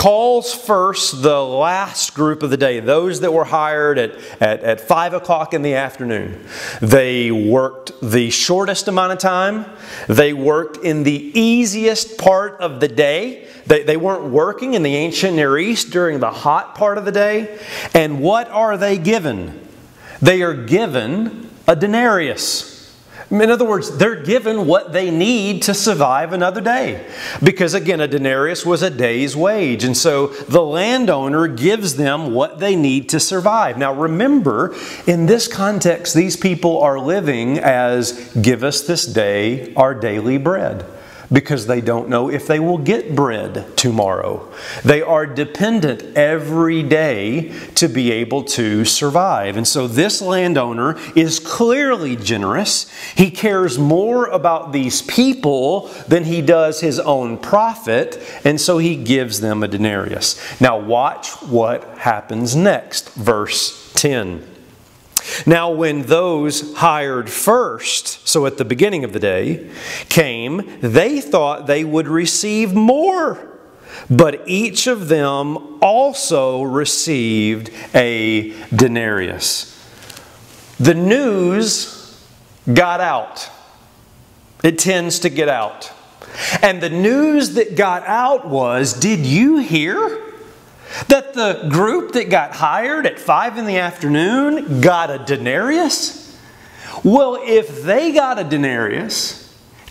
calls 0.00 0.54
first 0.54 1.20
the 1.20 1.44
last 1.44 2.14
group 2.14 2.42
of 2.42 2.48
the 2.48 2.56
day, 2.56 2.80
those 2.80 3.20
that 3.20 3.34
were 3.34 3.44
hired 3.44 3.98
at, 3.98 4.14
at, 4.40 4.60
at 4.62 4.80
5 4.80 5.12
o'clock 5.12 5.52
in 5.52 5.60
the 5.60 5.74
afternoon. 5.74 6.42
They 6.80 7.30
worked 7.30 7.92
the 8.00 8.30
shortest 8.30 8.88
amount 8.88 9.12
of 9.12 9.18
time, 9.18 9.66
they 10.08 10.32
worked 10.32 10.78
in 10.78 11.02
the 11.02 11.38
easiest 11.38 12.16
part 12.16 12.58
of 12.62 12.80
the 12.80 12.88
day. 12.88 13.46
They, 13.66 13.82
they 13.82 13.98
weren't 13.98 14.32
working 14.32 14.72
in 14.72 14.82
the 14.82 14.96
ancient 14.96 15.36
Near 15.36 15.58
East 15.58 15.90
during 15.90 16.18
the 16.18 16.30
hot 16.30 16.74
part 16.76 16.96
of 16.96 17.04
the 17.04 17.12
day. 17.12 17.58
And 17.92 18.20
what 18.20 18.48
are 18.48 18.78
they 18.78 18.96
given? 18.96 19.68
They 20.22 20.40
are 20.40 20.54
given 20.54 21.50
a 21.68 21.76
denarius. 21.76 22.79
In 23.30 23.48
other 23.48 23.64
words, 23.64 23.96
they're 23.96 24.22
given 24.22 24.66
what 24.66 24.92
they 24.92 25.10
need 25.10 25.62
to 25.62 25.74
survive 25.74 26.32
another 26.32 26.60
day. 26.60 27.06
Because 27.42 27.74
again, 27.74 28.00
a 28.00 28.08
denarius 28.08 28.66
was 28.66 28.82
a 28.82 28.90
day's 28.90 29.36
wage. 29.36 29.84
And 29.84 29.96
so 29.96 30.28
the 30.28 30.62
landowner 30.62 31.46
gives 31.46 31.94
them 31.94 32.34
what 32.34 32.58
they 32.58 32.74
need 32.74 33.08
to 33.10 33.20
survive. 33.20 33.78
Now 33.78 33.94
remember, 33.94 34.74
in 35.06 35.26
this 35.26 35.46
context, 35.46 36.14
these 36.14 36.36
people 36.36 36.80
are 36.80 36.98
living 36.98 37.58
as 37.58 38.34
give 38.34 38.64
us 38.64 38.80
this 38.80 39.06
day 39.06 39.72
our 39.74 39.94
daily 39.94 40.36
bread 40.36 40.84
because 41.32 41.66
they 41.66 41.80
don't 41.80 42.08
know 42.08 42.28
if 42.28 42.46
they 42.46 42.58
will 42.58 42.78
get 42.78 43.14
bread 43.14 43.76
tomorrow. 43.76 44.52
They 44.84 45.00
are 45.02 45.26
dependent 45.26 46.16
every 46.16 46.82
day 46.82 47.52
to 47.76 47.88
be 47.88 48.10
able 48.12 48.44
to 48.44 48.84
survive. 48.84 49.56
And 49.56 49.66
so 49.66 49.86
this 49.86 50.20
landowner 50.20 50.98
is 51.14 51.38
clearly 51.38 52.16
generous. 52.16 52.90
He 53.14 53.30
cares 53.30 53.78
more 53.78 54.26
about 54.26 54.72
these 54.72 55.02
people 55.02 55.88
than 56.08 56.24
he 56.24 56.42
does 56.42 56.80
his 56.80 56.98
own 56.98 57.38
profit, 57.38 58.20
and 58.44 58.60
so 58.60 58.78
he 58.78 58.96
gives 58.96 59.40
them 59.40 59.62
a 59.62 59.68
denarius. 59.68 60.40
Now, 60.60 60.78
watch 60.78 61.30
what 61.42 61.84
happens 61.98 62.56
next. 62.56 63.10
Verse 63.14 63.92
10. 63.94 64.49
Now, 65.46 65.70
when 65.70 66.02
those 66.02 66.74
hired 66.76 67.30
first, 67.30 68.26
so 68.26 68.46
at 68.46 68.58
the 68.58 68.64
beginning 68.64 69.04
of 69.04 69.12
the 69.12 69.20
day, 69.20 69.70
came, 70.08 70.78
they 70.80 71.20
thought 71.20 71.66
they 71.66 71.84
would 71.84 72.08
receive 72.08 72.74
more. 72.74 73.46
But 74.08 74.42
each 74.46 74.86
of 74.86 75.08
them 75.08 75.82
also 75.82 76.62
received 76.62 77.70
a 77.94 78.54
denarius. 78.74 79.76
The 80.78 80.94
news 80.94 82.18
got 82.72 83.00
out. 83.00 83.48
It 84.62 84.78
tends 84.78 85.20
to 85.20 85.30
get 85.30 85.48
out. 85.48 85.92
And 86.62 86.80
the 86.80 86.90
news 86.90 87.54
that 87.54 87.76
got 87.76 88.06
out 88.06 88.48
was 88.48 88.94
Did 88.94 89.20
you 89.26 89.58
hear? 89.58 90.29
That 91.08 91.34
the 91.34 91.68
group 91.70 92.12
that 92.12 92.30
got 92.30 92.52
hired 92.52 93.06
at 93.06 93.18
5 93.18 93.58
in 93.58 93.66
the 93.66 93.78
afternoon 93.78 94.80
got 94.80 95.10
a 95.10 95.18
denarius? 95.18 96.38
Well, 97.04 97.38
if 97.42 97.82
they 97.82 98.12
got 98.12 98.38
a 98.38 98.44
denarius, 98.44 99.40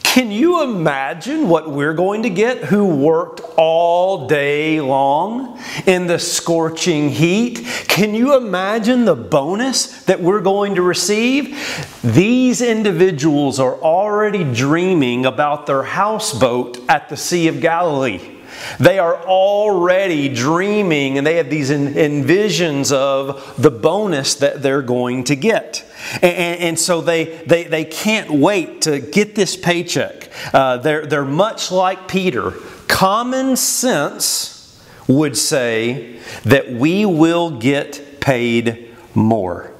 can 0.03 0.31
you 0.31 0.63
imagine 0.63 1.47
what 1.47 1.69
we're 1.71 1.93
going 1.93 2.23
to 2.23 2.31
get 2.31 2.63
who 2.63 2.85
worked 2.85 3.41
all 3.57 4.27
day 4.27 4.81
long 4.81 5.59
in 5.85 6.07
the 6.07 6.17
scorching 6.17 7.09
heat? 7.09 7.59
Can 7.87 8.15
you 8.15 8.35
imagine 8.35 9.05
the 9.05 9.15
bonus 9.15 10.03
that 10.05 10.19
we're 10.19 10.41
going 10.41 10.75
to 10.75 10.81
receive? 10.81 11.55
These 12.03 12.61
individuals 12.61 13.59
are 13.59 13.75
already 13.75 14.43
dreaming 14.43 15.27
about 15.27 15.67
their 15.67 15.83
houseboat 15.83 16.79
at 16.89 17.09
the 17.09 17.15
Sea 17.15 17.47
of 17.47 17.61
Galilee. 17.61 18.38
They 18.79 18.99
are 18.99 19.17
already 19.25 20.29
dreaming 20.29 21.17
and 21.17 21.25
they 21.25 21.35
have 21.35 21.49
these 21.49 21.69
envisions 21.69 22.91
of 22.91 23.55
the 23.61 23.71
bonus 23.71 24.35
that 24.35 24.61
they're 24.61 24.81
going 24.81 25.25
to 25.25 25.35
get. 25.35 25.85
And, 26.21 26.59
and 26.61 26.79
so 26.79 27.01
they, 27.01 27.25
they, 27.45 27.65
they 27.65 27.85
can't 27.85 28.31
wait 28.31 28.83
to 28.83 28.99
get 28.99 29.35
this 29.35 29.55
paycheck. 29.55 30.29
Uh, 30.53 30.77
they're, 30.77 31.05
they're 31.05 31.25
much 31.25 31.71
like 31.71 32.07
Peter. 32.07 32.51
Common 32.87 33.55
sense 33.55 34.83
would 35.07 35.35
say 35.35 36.19
that 36.43 36.71
we 36.71 37.05
will 37.05 37.59
get 37.59 38.19
paid 38.21 38.95
more. 39.15 39.71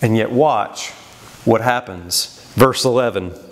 And 0.00 0.16
yet, 0.16 0.30
watch 0.30 0.90
what 1.44 1.60
happens. 1.60 2.44
Verse 2.54 2.84
11. 2.84 3.47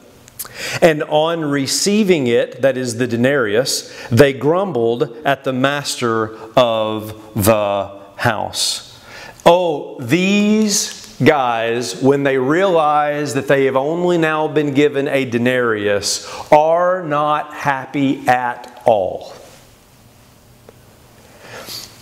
And 0.80 1.02
on 1.04 1.44
receiving 1.44 2.26
it, 2.26 2.62
that 2.62 2.76
is 2.76 2.96
the 2.96 3.06
denarius, 3.06 3.94
they 4.08 4.32
grumbled 4.32 5.16
at 5.24 5.44
the 5.44 5.52
master 5.52 6.36
of 6.56 7.34
the 7.34 8.00
house. 8.16 8.98
Oh, 9.44 10.00
these 10.00 11.16
guys, 11.22 12.02
when 12.02 12.22
they 12.22 12.38
realize 12.38 13.34
that 13.34 13.48
they 13.48 13.64
have 13.66 13.76
only 13.76 14.18
now 14.18 14.48
been 14.48 14.74
given 14.74 15.08
a 15.08 15.24
denarius, 15.24 16.26
are 16.52 17.02
not 17.02 17.54
happy 17.54 18.26
at 18.28 18.82
all. 18.84 19.34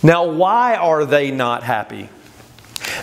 Now, 0.03 0.25
why 0.25 0.75
are 0.75 1.05
they 1.05 1.31
not 1.31 1.63
happy? 1.63 2.09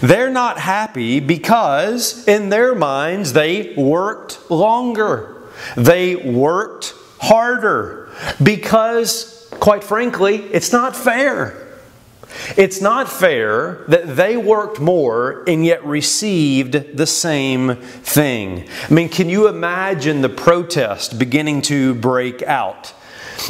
They're 0.00 0.30
not 0.30 0.58
happy 0.58 1.20
because, 1.20 2.26
in 2.28 2.48
their 2.48 2.74
minds, 2.74 3.32
they 3.32 3.74
worked 3.76 4.50
longer. 4.50 5.31
They 5.76 6.16
worked 6.16 6.94
harder. 7.20 8.10
Because, 8.42 9.48
quite 9.52 9.84
frankly, 9.84 10.36
it's 10.36 10.72
not 10.72 10.96
fair. 10.96 11.58
It's 12.56 12.80
not 12.80 13.08
fair 13.10 13.84
that 13.88 14.16
they 14.16 14.36
worked 14.36 14.80
more 14.80 15.44
and 15.46 15.64
yet 15.64 15.84
received 15.84 16.96
the 16.96 17.06
same 17.06 17.76
thing. 17.76 18.68
I 18.88 18.92
mean, 18.92 19.08
can 19.08 19.28
you 19.28 19.48
imagine 19.48 20.22
the 20.22 20.28
protest 20.28 21.18
beginning 21.18 21.62
to 21.62 21.94
break 21.94 22.42
out? 22.42 22.94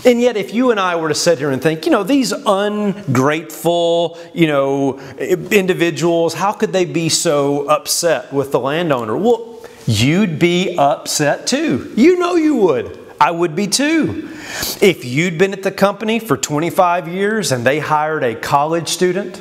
And 0.04 0.20
yet, 0.20 0.36
if 0.36 0.54
you 0.54 0.70
and 0.70 0.80
I 0.80 0.96
were 0.96 1.08
to 1.08 1.14
sit 1.14 1.38
here 1.38 1.50
and 1.50 1.62
think, 1.62 1.84
you 1.84 1.92
know, 1.92 2.02
these 2.02 2.32
ungrateful, 2.32 4.18
you 4.32 4.46
know, 4.46 4.98
individuals, 5.18 6.34
how 6.34 6.52
could 6.52 6.72
they 6.72 6.84
be 6.84 7.08
so 7.08 7.66
upset 7.68 8.32
with 8.32 8.52
the 8.52 8.60
landowner? 8.60 9.16
Well, 9.16 9.51
you'd 9.86 10.38
be 10.38 10.76
upset 10.76 11.46
too. 11.46 11.92
You 11.96 12.18
know 12.18 12.34
you 12.34 12.56
would. 12.56 12.98
I 13.20 13.30
would 13.30 13.54
be 13.54 13.68
too. 13.68 14.28
If 14.80 15.04
you'd 15.04 15.38
been 15.38 15.52
at 15.52 15.62
the 15.62 15.70
company 15.70 16.18
for 16.18 16.36
25 16.36 17.06
years 17.06 17.52
and 17.52 17.64
they 17.64 17.78
hired 17.78 18.24
a 18.24 18.34
college 18.34 18.88
student 18.88 19.40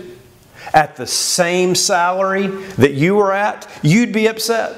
at 0.74 0.96
the 0.96 1.08
same 1.08 1.74
salary 1.74 2.48
that 2.78 2.94
you 2.94 3.16
were 3.16 3.34
at, 3.34 3.68
you'd 3.82 4.14
be 4.14 4.28
upset. 4.28 4.78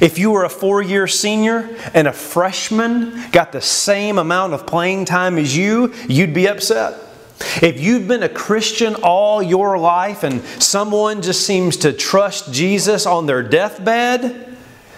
If 0.00 0.18
you 0.18 0.30
were 0.30 0.44
a 0.44 0.50
four 0.50 0.82
year 0.82 1.06
senior 1.06 1.68
and 1.94 2.08
a 2.08 2.12
freshman 2.12 3.30
got 3.30 3.52
the 3.52 3.60
same 3.60 4.18
amount 4.18 4.54
of 4.54 4.66
playing 4.66 5.04
time 5.04 5.38
as 5.38 5.56
you, 5.56 5.94
you'd 6.08 6.34
be 6.34 6.48
upset. 6.48 6.94
If 7.62 7.80
you've 7.80 8.06
been 8.06 8.22
a 8.22 8.28
Christian 8.28 8.94
all 8.96 9.42
your 9.42 9.78
life 9.78 10.22
and 10.22 10.42
someone 10.62 11.22
just 11.22 11.46
seems 11.46 11.78
to 11.78 11.92
trust 11.92 12.52
Jesus 12.52 13.06
on 13.06 13.26
their 13.26 13.42
deathbed, 13.42 14.49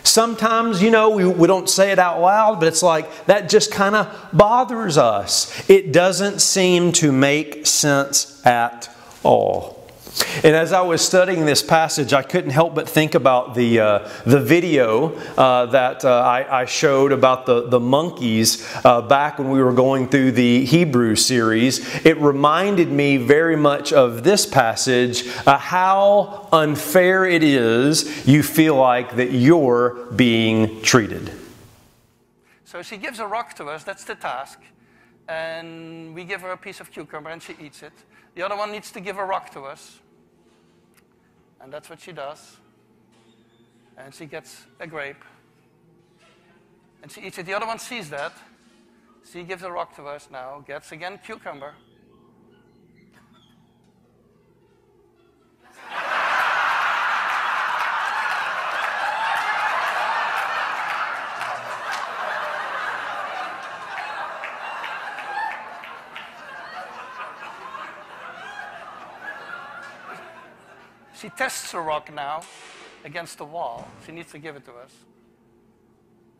sometimes, 0.04 0.82
you 0.82 0.90
know, 0.90 1.10
we, 1.10 1.26
we 1.26 1.46
don't 1.46 1.68
say 1.68 1.92
it 1.92 1.98
out 1.98 2.20
loud, 2.20 2.60
but 2.60 2.68
it's 2.68 2.82
like 2.82 3.26
that 3.26 3.48
just 3.48 3.72
kind 3.72 3.94
of 3.94 4.28
bothers 4.32 4.98
us. 4.98 5.68
It 5.68 5.92
doesn't 5.92 6.40
seem 6.40 6.92
to 6.92 7.12
make 7.12 7.66
sense 7.66 8.44
at 8.46 8.94
all. 9.22 9.81
And 10.44 10.56
as 10.56 10.72
I 10.72 10.82
was 10.82 11.00
studying 11.00 11.46
this 11.46 11.62
passage, 11.62 12.12
I 12.12 12.22
couldn't 12.22 12.50
help 12.50 12.74
but 12.74 12.88
think 12.88 13.14
about 13.14 13.54
the, 13.54 13.80
uh, 13.80 14.08
the 14.26 14.40
video 14.40 15.14
uh, 15.36 15.66
that 15.66 16.04
uh, 16.04 16.20
I, 16.20 16.62
I, 16.62 16.64
showed 16.64 17.12
about 17.12 17.46
the, 17.46 17.68
the 17.68 17.80
monkeys 17.80 18.68
uh, 18.84 19.02
back 19.02 19.38
when 19.38 19.50
we 19.50 19.62
were 19.62 19.72
going 19.72 20.08
through 20.08 20.32
the 20.32 20.64
Hebrew 20.64 21.16
series. 21.16 22.04
It 22.04 22.18
reminded 22.18 22.90
me 22.90 23.16
very 23.16 23.56
much 23.56 23.92
of 23.92 24.24
this 24.24 24.44
passage 24.44 25.28
uh, 25.46 25.58
how 25.58 26.48
unfair 26.52 27.24
it 27.24 27.42
is 27.42 28.26
you 28.26 28.42
feel 28.42 28.74
like 28.74 29.16
that 29.16 29.32
you're 29.32 30.06
being 30.16 30.82
treated. 30.82 31.32
So 32.64 32.82
she 32.82 32.96
gives 32.96 33.18
a 33.18 33.26
rock 33.26 33.54
to 33.56 33.66
us, 33.66 33.84
that's 33.84 34.04
the 34.04 34.14
task. 34.14 34.58
And 35.32 36.14
we 36.14 36.24
give 36.24 36.42
her 36.42 36.50
a 36.50 36.56
piece 36.58 36.80
of 36.80 36.90
cucumber 36.90 37.30
and 37.30 37.42
she 37.42 37.54
eats 37.58 37.82
it. 37.82 37.92
The 38.34 38.42
other 38.42 38.56
one 38.56 38.70
needs 38.70 38.90
to 38.92 39.00
give 39.00 39.16
a 39.16 39.24
rock 39.24 39.50
to 39.52 39.62
us. 39.62 40.00
And 41.60 41.72
that's 41.72 41.88
what 41.88 42.00
she 42.00 42.12
does. 42.12 42.56
And 43.96 44.14
she 44.14 44.26
gets 44.26 44.66
a 44.78 44.86
grape. 44.86 45.24
And 47.02 47.10
she 47.10 47.22
eats 47.22 47.38
it. 47.38 47.46
The 47.46 47.54
other 47.54 47.66
one 47.66 47.78
sees 47.78 48.10
that. 48.10 48.32
She 49.30 49.42
gives 49.44 49.62
a 49.62 49.70
rock 49.70 49.96
to 49.96 50.02
us 50.04 50.28
now, 50.30 50.64
gets 50.66 50.92
again 50.92 51.18
cucumber. 51.24 51.74
Tests 71.42 71.72
the 71.72 71.80
rock 71.80 72.08
now 72.14 72.40
against 73.04 73.36
the 73.36 73.44
wall. 73.44 73.88
She 74.06 74.12
needs 74.12 74.30
to 74.30 74.38
give 74.38 74.54
it 74.54 74.64
to 74.64 74.70
us. 74.74 74.92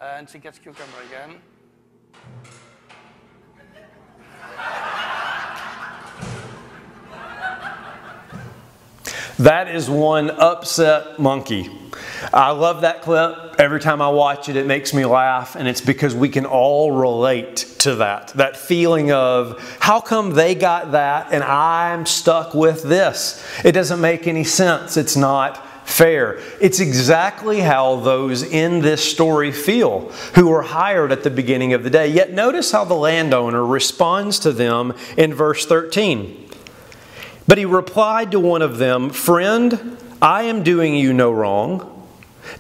And 0.01 0.31
she 0.31 0.39
gets 0.39 0.61
cucumber 0.61 1.03
again. 1.09 1.41
That 9.41 9.75
is 9.75 9.91
one 9.91 10.31
upset 10.31 11.19
monkey. 11.19 11.69
I 12.33 12.51
love 12.51 12.83
that 12.83 13.03
clip. 13.03 13.57
Every 13.59 13.81
time 13.81 14.03
I 14.03 14.09
watch 14.09 14.49
it, 14.49 14.57
it 14.57 14.67
makes 14.67 14.95
me 14.95 15.05
laugh, 15.05 15.57
and 15.57 15.67
it's 15.67 15.81
because 15.81 16.15
we 16.15 16.29
can 16.29 16.47
all 16.47 16.93
relate 16.93 17.57
to 17.81 17.97
that. 17.97 18.29
That 18.29 18.57
feeling 18.57 19.11
of, 19.13 19.59
how 19.81 20.01
come 20.01 20.31
they 20.31 20.55
got 20.55 20.93
that 20.93 21.33
and 21.33 21.43
I'm 21.43 22.07
stuck 22.07 22.55
with 22.55 22.83
this? 22.83 23.45
It 23.65 23.73
doesn't 23.73 24.01
make 24.01 24.27
any 24.27 24.45
sense. 24.45 24.97
It's 24.97 25.17
not 25.17 25.67
fair. 25.87 26.41
It's 26.61 26.81
exactly 26.81 27.61
how 27.61 27.97
those 27.97 28.43
in 28.43 28.81
this 28.81 29.03
story 29.03 29.53
feel 29.53 30.11
who 30.35 30.49
were 30.49 30.63
hired 30.63 31.13
at 31.13 31.25
the 31.25 31.31
beginning 31.31 31.73
of 31.73 31.83
the 31.83 31.91
day. 31.91 32.09
Yet 32.09 32.33
notice 32.33 32.71
how 32.71 32.85
the 32.85 32.95
landowner 32.95 33.65
responds 33.65 34.39
to 34.41 34.53
them 34.53 34.95
in 35.17 35.35
verse 35.35 35.67
13. 35.67 36.51
But 37.47 37.59
he 37.59 37.65
replied 37.65 38.31
to 38.31 38.41
one 38.41 38.63
of 38.63 38.79
them, 38.79 39.11
Friend, 39.11 39.99
I 40.23 40.45
am 40.45 40.63
doing 40.63 40.95
you 40.95 41.13
no 41.13 41.33
wrong. 41.33 41.92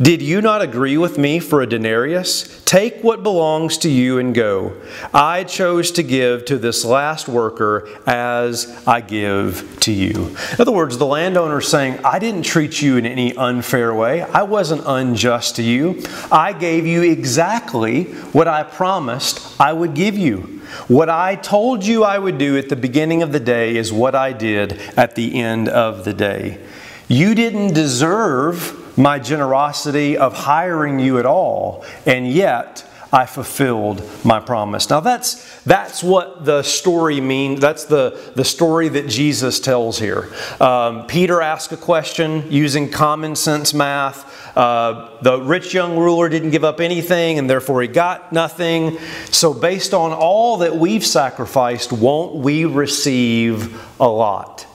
Did 0.00 0.22
you 0.22 0.40
not 0.40 0.62
agree 0.62 0.96
with 0.96 1.18
me 1.18 1.38
for 1.38 1.60
a 1.60 1.66
denarius? 1.66 2.62
Take 2.64 3.02
what 3.02 3.22
belongs 3.22 3.76
to 3.78 3.90
you 3.90 4.18
and 4.18 4.34
go. 4.34 4.74
I 5.12 5.44
chose 5.44 5.90
to 5.92 6.02
give 6.02 6.44
to 6.46 6.56
this 6.56 6.84
last 6.84 7.28
worker 7.28 7.88
as 8.06 8.82
I 8.86 9.00
give 9.00 9.78
to 9.80 9.92
you. 9.92 10.34
In 10.52 10.60
other 10.60 10.72
words, 10.72 10.96
the 10.98 11.06
landowner 11.06 11.58
is 11.58 11.68
saying, 11.68 11.98
I 12.04 12.18
didn't 12.18 12.44
treat 12.44 12.80
you 12.80 12.96
in 12.96 13.04
any 13.04 13.36
unfair 13.36 13.94
way. 13.94 14.22
I 14.22 14.44
wasn't 14.44 14.82
unjust 14.86 15.56
to 15.56 15.62
you. 15.62 16.02
I 16.30 16.52
gave 16.52 16.86
you 16.86 17.02
exactly 17.02 18.04
what 18.32 18.48
I 18.48 18.62
promised 18.62 19.60
I 19.60 19.72
would 19.72 19.94
give 19.94 20.16
you. 20.16 20.60
What 20.88 21.10
I 21.10 21.36
told 21.36 21.84
you 21.84 22.02
I 22.02 22.18
would 22.18 22.38
do 22.38 22.56
at 22.56 22.70
the 22.70 22.76
beginning 22.76 23.22
of 23.22 23.32
the 23.32 23.40
day 23.40 23.76
is 23.76 23.92
what 23.92 24.14
I 24.14 24.32
did 24.32 24.72
at 24.96 25.16
the 25.16 25.40
end 25.40 25.68
of 25.68 26.04
the 26.04 26.14
day. 26.14 26.58
You 27.08 27.34
didn't 27.34 27.74
deserve 27.74 28.78
my 28.96 29.18
generosity 29.18 30.16
of 30.16 30.34
hiring 30.34 30.98
you 30.98 31.18
at 31.18 31.26
all, 31.26 31.84
and 32.06 32.26
yet 32.28 32.88
I 33.12 33.26
fulfilled 33.26 34.02
my 34.24 34.40
promise. 34.40 34.88
Now 34.88 35.00
that's 35.00 35.62
that's 35.64 36.02
what 36.02 36.46
the 36.46 36.62
story 36.62 37.20
means. 37.20 37.60
That's 37.60 37.84
the, 37.84 38.18
the 38.34 38.44
story 38.44 38.88
that 38.88 39.08
Jesus 39.08 39.60
tells 39.60 39.98
here. 39.98 40.32
Um, 40.60 41.06
Peter 41.06 41.42
asked 41.42 41.70
a 41.72 41.76
question 41.76 42.50
using 42.50 42.90
common 42.90 43.36
sense 43.36 43.74
math. 43.74 44.56
Uh, 44.56 45.10
the 45.20 45.40
rich 45.40 45.74
young 45.74 45.98
ruler 45.98 46.30
didn't 46.30 46.50
give 46.50 46.64
up 46.64 46.80
anything, 46.80 47.38
and 47.38 47.48
therefore 47.48 47.82
he 47.82 47.88
got 47.88 48.32
nothing. 48.32 48.98
So, 49.30 49.52
based 49.54 49.92
on 49.92 50.12
all 50.12 50.58
that 50.58 50.74
we've 50.74 51.04
sacrificed, 51.04 51.92
won't 51.92 52.36
we 52.36 52.64
receive 52.64 53.80
a 54.00 54.08
lot? 54.08 54.66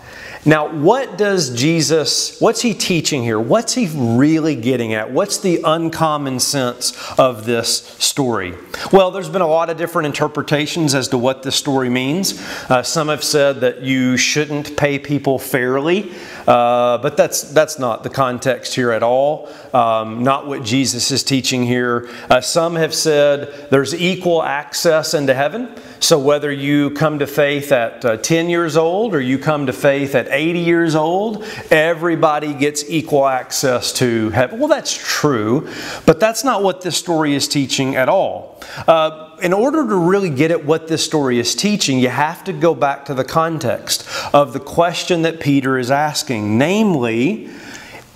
Now, 0.47 0.73
what 0.73 1.17
does 1.17 1.49
Jesus, 1.53 2.39
what's 2.39 2.61
he 2.61 2.73
teaching 2.73 3.21
here? 3.21 3.37
What's 3.37 3.73
he 3.73 3.89
really 3.93 4.55
getting 4.55 4.93
at? 4.93 5.11
What's 5.11 5.39
the 5.39 5.59
uncommon 5.61 6.39
sense 6.39 6.93
of 7.19 7.45
this 7.45 7.79
story? 7.99 8.53
Well, 8.93 9.11
there's 9.11 9.27
been 9.27 9.41
a 9.41 9.47
lot 9.47 9.69
of 9.69 9.75
different 9.75 10.05
interpretations 10.05 10.95
as 10.95 11.09
to 11.09 11.17
what 11.17 11.43
this 11.43 11.57
story 11.57 11.89
means. 11.89 12.41
Uh, 12.69 12.81
some 12.81 13.09
have 13.09 13.25
said 13.25 13.59
that 13.59 13.81
you 13.81 14.15
shouldn't 14.15 14.77
pay 14.77 14.97
people 14.97 15.37
fairly, 15.37 16.13
uh, 16.47 16.97
but 16.99 17.17
that's, 17.17 17.41
that's 17.51 17.77
not 17.77 18.03
the 18.03 18.09
context 18.09 18.73
here 18.73 18.91
at 18.91 19.03
all. 19.03 19.49
Um, 19.73 20.23
not 20.23 20.47
what 20.47 20.63
Jesus 20.63 21.11
is 21.11 21.25
teaching 21.25 21.63
here. 21.63 22.09
Uh, 22.29 22.39
some 22.39 22.77
have 22.77 22.95
said 22.95 23.69
there's 23.69 23.93
equal 23.93 24.41
access 24.41 25.13
into 25.13 25.33
heaven. 25.33 25.75
So, 25.99 26.19
whether 26.19 26.51
you 26.51 26.91
come 26.91 27.19
to 27.19 27.27
faith 27.27 27.71
at 27.71 28.05
uh, 28.05 28.17
10 28.17 28.49
years 28.49 28.77
old 28.77 29.15
or 29.15 29.21
you 29.21 29.39
come 29.39 29.65
to 29.65 29.73
faith 29.73 30.15
at 30.15 30.27
80 30.29 30.59
years 30.59 30.95
old, 30.95 31.43
everybody 31.71 32.53
gets 32.53 32.87
equal 32.87 33.25
access 33.25 33.91
to 33.93 34.29
heaven. 34.29 34.59
Well, 34.59 34.67
that's 34.67 34.93
true, 34.93 35.69
but 36.05 36.19
that's 36.19 36.43
not 36.43 36.61
what 36.61 36.81
this 36.81 36.97
story 36.97 37.33
is 37.33 37.47
teaching 37.47 37.95
at 37.95 38.09
all. 38.09 38.61
Uh, 38.87 39.35
in 39.41 39.53
order 39.53 39.87
to 39.87 39.95
really 39.95 40.29
get 40.29 40.51
at 40.51 40.65
what 40.65 40.87
this 40.87 41.03
story 41.03 41.39
is 41.39 41.55
teaching, 41.55 41.99
you 41.99 42.09
have 42.09 42.43
to 42.43 42.53
go 42.53 42.75
back 42.75 43.05
to 43.05 43.13
the 43.13 43.23
context 43.23 44.07
of 44.33 44.53
the 44.53 44.59
question 44.59 45.23
that 45.23 45.39
Peter 45.39 45.77
is 45.77 45.91
asking. 45.91 46.57
Namely, 46.57 47.49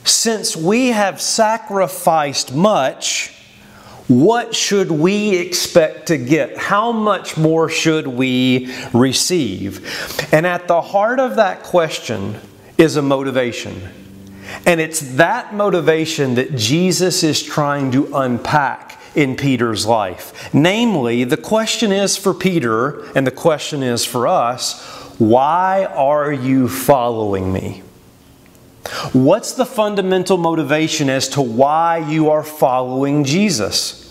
since 0.04 0.56
we 0.56 0.88
have 0.90 1.22
sacrificed 1.22 2.54
much, 2.54 3.41
what 4.08 4.56
should 4.56 4.92
we 4.92 5.38
expect 5.38 6.08
to 6.08 6.18
get? 6.18 6.58
How 6.58 6.92
much 6.92 7.38
more 7.38 7.70
should 7.70 8.08
we 8.08 8.74
receive? 8.94 10.34
And 10.34 10.46
at 10.46 10.68
the 10.68 10.82
heart 10.82 11.20
of 11.20 11.38
that 11.38 11.64
question 11.64 12.40
is 12.78 12.98
a 12.98 13.02
motivation. 13.02 13.90
And 14.66 14.82
it's 14.82 15.16
that 15.16 15.54
motivation 15.54 16.36
that 16.36 16.56
Jesus 16.56 17.24
is 17.24 17.42
trying 17.42 17.92
to 17.92 18.16
unpack 18.16 19.00
in 19.16 19.36
Peter's 19.36 19.86
life. 19.86 20.54
Namely, 20.54 21.24
the 21.24 21.38
question 21.38 21.92
is 21.92 22.18
for 22.18 22.34
Peter, 22.34 23.06
and 23.14 23.26
the 23.26 23.32
question 23.32 23.84
is 23.84 24.06
for 24.06 24.28
us 24.28 25.00
why 25.18 25.86
are 25.86 26.32
you 26.32 26.68
following 26.68 27.54
me? 27.54 27.84
What's 29.14 29.54
the 29.54 29.66
fundamental 29.66 30.38
motivation 30.38 31.10
as 31.10 31.30
to 31.30 31.42
why 31.42 31.98
you 31.98 32.30
are 32.30 32.44
following 32.44 33.24
Jesus? 33.24 34.02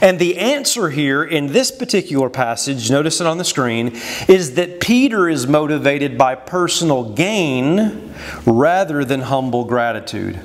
And 0.00 0.18
the 0.18 0.38
answer 0.38 0.90
here 0.90 1.24
in 1.24 1.48
this 1.48 1.70
particular 1.70 2.28
passage, 2.28 2.90
notice 2.90 3.20
it 3.20 3.26
on 3.26 3.38
the 3.38 3.44
screen, 3.44 3.98
is 4.28 4.54
that 4.54 4.80
Peter 4.80 5.28
is 5.28 5.46
motivated 5.46 6.18
by 6.18 6.34
personal 6.34 7.14
gain 7.14 8.12
rather 8.44 9.04
than 9.04 9.20
humble 9.20 9.64
gratitude. 9.64 10.38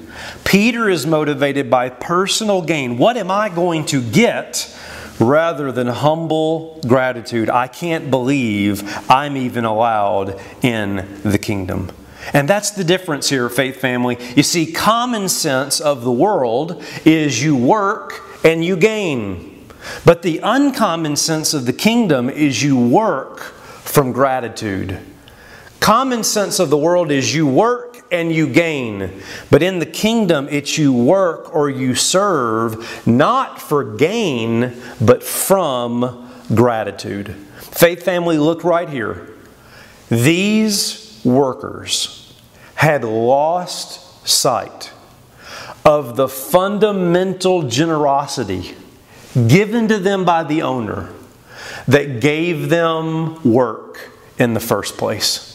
Peter 0.45 0.89
is 0.89 1.06
motivated 1.06 1.69
by 1.69 1.89
personal 1.89 2.62
gain. 2.62 2.97
What 2.97 3.17
am 3.17 3.30
I 3.30 3.49
going 3.49 3.86
to 3.88 4.01
get? 4.01 4.73
Rather 5.19 5.71
than 5.71 5.88
humble 5.88 6.80
gratitude. 6.88 7.49
I 7.49 7.67
can't 7.67 8.10
believe 8.10 8.84
I'm 9.10 9.38
even 9.38 9.65
allowed 9.65 10.39
in 10.62 11.21
the 11.23 11.38
kingdom. 11.38 11.91
And 12.33 12.49
that's 12.49 12.71
the 12.71 12.83
difference 12.83 13.29
here, 13.29 13.49
faith 13.49 13.77
family. 13.77 14.17
You 14.35 14.43
see, 14.43 14.71
common 14.71 15.29
sense 15.29 15.79
of 15.79 16.03
the 16.03 16.11
world 16.11 16.83
is 17.05 17.43
you 17.43 17.55
work 17.55 18.21
and 18.43 18.63
you 18.63 18.77
gain. 18.77 19.67
But 20.03 20.21
the 20.21 20.39
uncommon 20.43 21.15
sense 21.15 21.53
of 21.53 21.65
the 21.65 21.73
kingdom 21.73 22.29
is 22.29 22.63
you 22.63 22.77
work 22.77 23.39
from 23.39 24.11
gratitude. 24.11 24.99
Common 25.79 26.23
sense 26.23 26.59
of 26.59 26.69
the 26.69 26.77
world 26.77 27.11
is 27.11 27.35
you 27.35 27.45
work 27.45 28.03
and 28.11 28.31
you 28.31 28.47
gain. 28.47 29.21
But 29.51 29.61
in 29.61 29.79
the 29.79 29.85
kingdom, 29.85 30.47
it's 30.49 30.77
you 30.77 30.91
work 30.93 31.53
or 31.53 31.69
you 31.69 31.95
serve 31.95 33.05
not 33.07 33.61
for 33.61 33.95
gain, 33.95 34.73
but 34.99 35.23
from 35.23 36.31
gratitude. 36.53 37.35
Faith 37.59 38.03
family, 38.03 38.38
look 38.38 38.63
right 38.63 38.89
here. 38.89 39.29
These 40.09 41.04
workers 41.25 42.33
had 42.75 43.03
lost 43.03 44.27
sight 44.27 44.91
of 45.83 46.15
the 46.15 46.27
fundamental 46.27 47.63
generosity 47.63 48.75
given 49.47 49.88
to 49.88 49.97
them 49.97 50.23
by 50.23 50.43
the 50.43 50.61
owner 50.61 51.11
that 51.88 52.21
gave 52.21 52.69
them 52.69 53.41
work 53.43 54.11
in 54.38 54.53
the 54.53 54.59
first 54.59 54.97
place. 54.97 55.51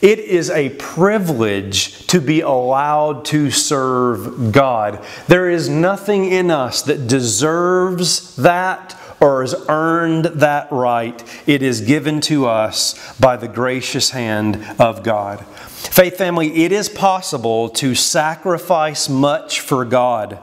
It 0.00 0.18
is 0.18 0.50
a 0.50 0.70
privilege 0.70 2.06
to 2.08 2.20
be 2.20 2.40
allowed 2.40 3.24
to 3.26 3.50
serve 3.50 4.52
God. 4.52 5.02
There 5.28 5.48
is 5.48 5.68
nothing 5.68 6.26
in 6.26 6.50
us 6.50 6.82
that 6.82 7.06
deserves 7.06 8.36
that 8.36 8.96
or 9.20 9.42
has 9.42 9.54
earned 9.68 10.26
that 10.26 10.70
right. 10.70 11.22
It 11.46 11.62
is 11.62 11.80
given 11.80 12.20
to 12.22 12.46
us 12.46 13.16
by 13.18 13.36
the 13.36 13.48
gracious 13.48 14.10
hand 14.10 14.64
of 14.78 15.02
God. 15.02 15.44
Faith 15.46 16.16
family, 16.16 16.64
it 16.64 16.72
is 16.72 16.88
possible 16.88 17.68
to 17.68 17.94
sacrifice 17.94 19.08
much 19.08 19.60
for 19.60 19.84
God 19.84 20.38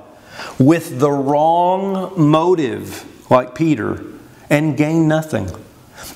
with 0.57 0.99
the 0.99 1.11
wrong 1.11 2.13
motive, 2.15 3.05
like 3.29 3.55
Peter, 3.55 4.03
and 4.49 4.77
gain 4.77 5.07
nothing. 5.07 5.49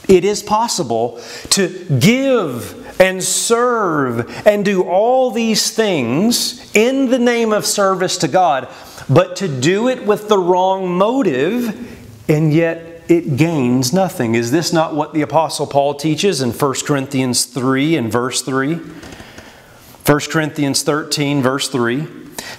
It 0.07 0.23
is 0.23 0.41
possible 0.43 1.21
to 1.51 1.85
give 1.99 2.81
and 2.99 3.23
serve 3.23 4.47
and 4.47 4.63
do 4.63 4.83
all 4.83 5.31
these 5.31 5.71
things 5.71 6.71
in 6.75 7.09
the 7.09 7.19
name 7.19 7.51
of 7.51 7.65
service 7.65 8.17
to 8.19 8.27
God, 8.27 8.69
but 9.09 9.35
to 9.37 9.47
do 9.47 9.87
it 9.89 10.05
with 10.05 10.29
the 10.29 10.37
wrong 10.37 10.97
motive 10.97 11.94
and 12.27 12.53
yet 12.53 13.03
it 13.07 13.37
gains 13.37 13.93
nothing. 13.93 14.35
Is 14.35 14.51
this 14.51 14.73
not 14.73 14.95
what 14.95 15.13
the 15.13 15.21
Apostle 15.21 15.67
Paul 15.67 15.93
teaches 15.93 16.41
in 16.41 16.51
1 16.51 16.73
Corinthians 16.85 17.45
3 17.45 17.95
and 17.95 18.11
verse 18.11 18.41
3? 18.41 18.75
1 18.75 20.19
Corinthians 20.29 20.83
13, 20.83 21.41
verse 21.41 21.67
3 21.69 22.07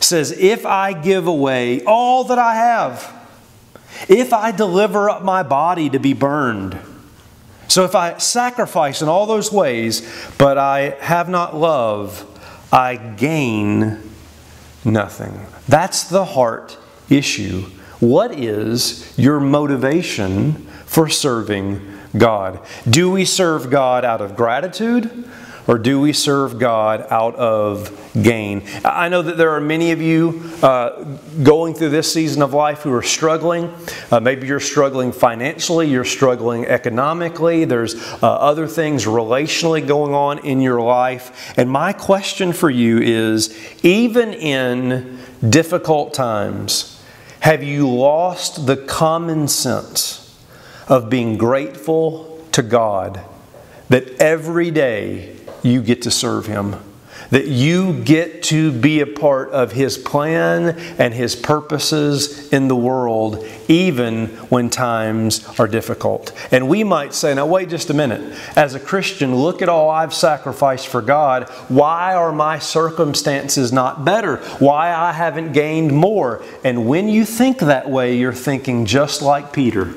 says, 0.01 0.33
If 0.33 0.67
I 0.67 0.93
give 0.93 1.27
away 1.27 1.83
all 1.85 2.25
that 2.25 2.39
I 2.39 2.55
have, 2.55 3.13
if 4.09 4.33
I 4.33 4.51
deliver 4.53 5.09
up 5.09 5.23
my 5.23 5.43
body 5.43 5.89
to 5.91 5.99
be 5.99 6.13
burned, 6.13 6.79
so 7.69 7.85
if 7.85 7.95
I 7.95 8.19
sacrifice 8.19 9.03
in 9.03 9.09
all 9.09 9.27
those 9.27 9.53
ways, 9.53 10.09
but 10.39 10.59
I 10.59 10.97
have 11.01 11.29
not 11.29 11.57
love, 11.57 12.25
I 12.73 12.97
gain 12.97 14.01
nothing. 14.85 15.47
That's 15.69 16.05
the 16.05 16.25
heart 16.25 16.77
issue. 17.09 17.67
What 18.01 18.33
is 18.33 19.13
your 19.19 19.41
motivation 19.41 20.67
for 20.87 21.09
serving 21.09 21.81
God? 22.17 22.61
Do 22.89 23.11
we 23.11 23.25
serve 23.25 23.71
God 23.71 24.05
out 24.05 24.21
of 24.21 24.37
gratitude? 24.37 25.27
or 25.67 25.79
do 25.79 26.01
we 26.01 26.13
serve 26.13 26.59
God 26.59 27.07
out 27.11 27.35
of 27.37 27.91
gain? 28.21 28.63
I 28.85 29.09
know 29.09 29.23
that 29.23 29.37
there 29.37 29.51
are 29.51 29.61
many 29.61 29.91
of 29.93 30.01
you 30.01 30.51
uh, 30.63 31.03
going 31.43 31.75
through 31.75 31.91
this 31.91 32.13
season 32.13 32.43
of 32.43 32.55
life 32.55 32.83
who 32.83 32.93
are 32.93 33.03
struggling. 33.03 33.73
Uh, 34.11 34.21
maybe 34.21 34.47
you're 34.47 34.61
struggling 34.61 35.13
financially, 35.13 35.89
you're 35.89 36.05
struggling 36.05 36.67
economically, 36.67 37.65
there's 37.65 37.95
uh, 37.95 38.19
other 38.23 38.67
things 38.67 39.05
relationally 39.07 39.87
going 39.87 40.15
on 40.15 40.39
in 40.41 40.61
your 40.61 40.81
life. 40.81 41.53
And 41.59 41.69
my 41.69 41.93
question 41.93 42.53
for 42.53 42.71
you 42.71 42.99
is 42.99 43.57
even 43.83 44.33
in 44.35 45.19
difficult 45.49 46.15
times, 46.15 46.96
have 47.47 47.63
you 47.63 47.89
lost 47.89 48.67
the 48.67 48.77
common 48.77 49.47
sense 49.47 50.37
of 50.89 51.09
being 51.09 51.39
grateful 51.39 52.45
to 52.51 52.61
God 52.61 53.25
that 53.89 54.09
every 54.21 54.73
day 54.73 55.37
you 55.63 55.81
get 55.81 56.03
to 56.03 56.11
serve 56.11 56.47
Him. 56.47 56.75
That 57.31 57.47
you 57.47 58.03
get 58.05 58.43
to 58.45 58.73
be 58.73 59.01
a 59.01 59.07
part 59.07 59.51
of 59.51 59.73
His 59.73 59.99
plan 59.99 60.79
and 60.99 61.13
His 61.13 61.35
purposes 61.35 62.53
in 62.53 62.69
the 62.69 62.77
world, 62.77 63.45
even 63.69 64.29
when 64.49 64.71
times 64.71 65.45
are 65.59 65.67
difficult. 65.67 66.33
And 66.53 66.69
we 66.69 66.85
might 66.85 67.15
say, 67.15 67.35
now, 67.35 67.47
wait 67.47 67.69
just 67.69 67.91
a 67.91 67.95
minute. 67.95 68.39
As 68.57 68.75
a 68.75 68.81
Christian, 68.81 69.35
look 69.35 69.63
at 69.63 69.69
all 69.69 69.91
I've 69.91 70.15
sacrificed 70.15 70.89
for 70.89 71.03
God. 71.03 71.49
Why 71.69 72.15
are 72.15 72.33
my 72.33 72.59
circumstances 72.59 73.73
not 73.73 74.05
better? 74.05 74.37
Why 74.59 74.95
I 74.95 75.13
haven't 75.13 75.53
gained 75.53 75.93
more? 75.93 76.43
And 76.65 76.87
when 76.87 77.09
you 77.09 77.25
think 77.25 77.59
that 77.59 77.91
way, 77.91 78.17
you're 78.17 78.33
thinking 78.33 78.87
just 78.87 79.23
like 79.23 79.53
Peter. 79.53 79.95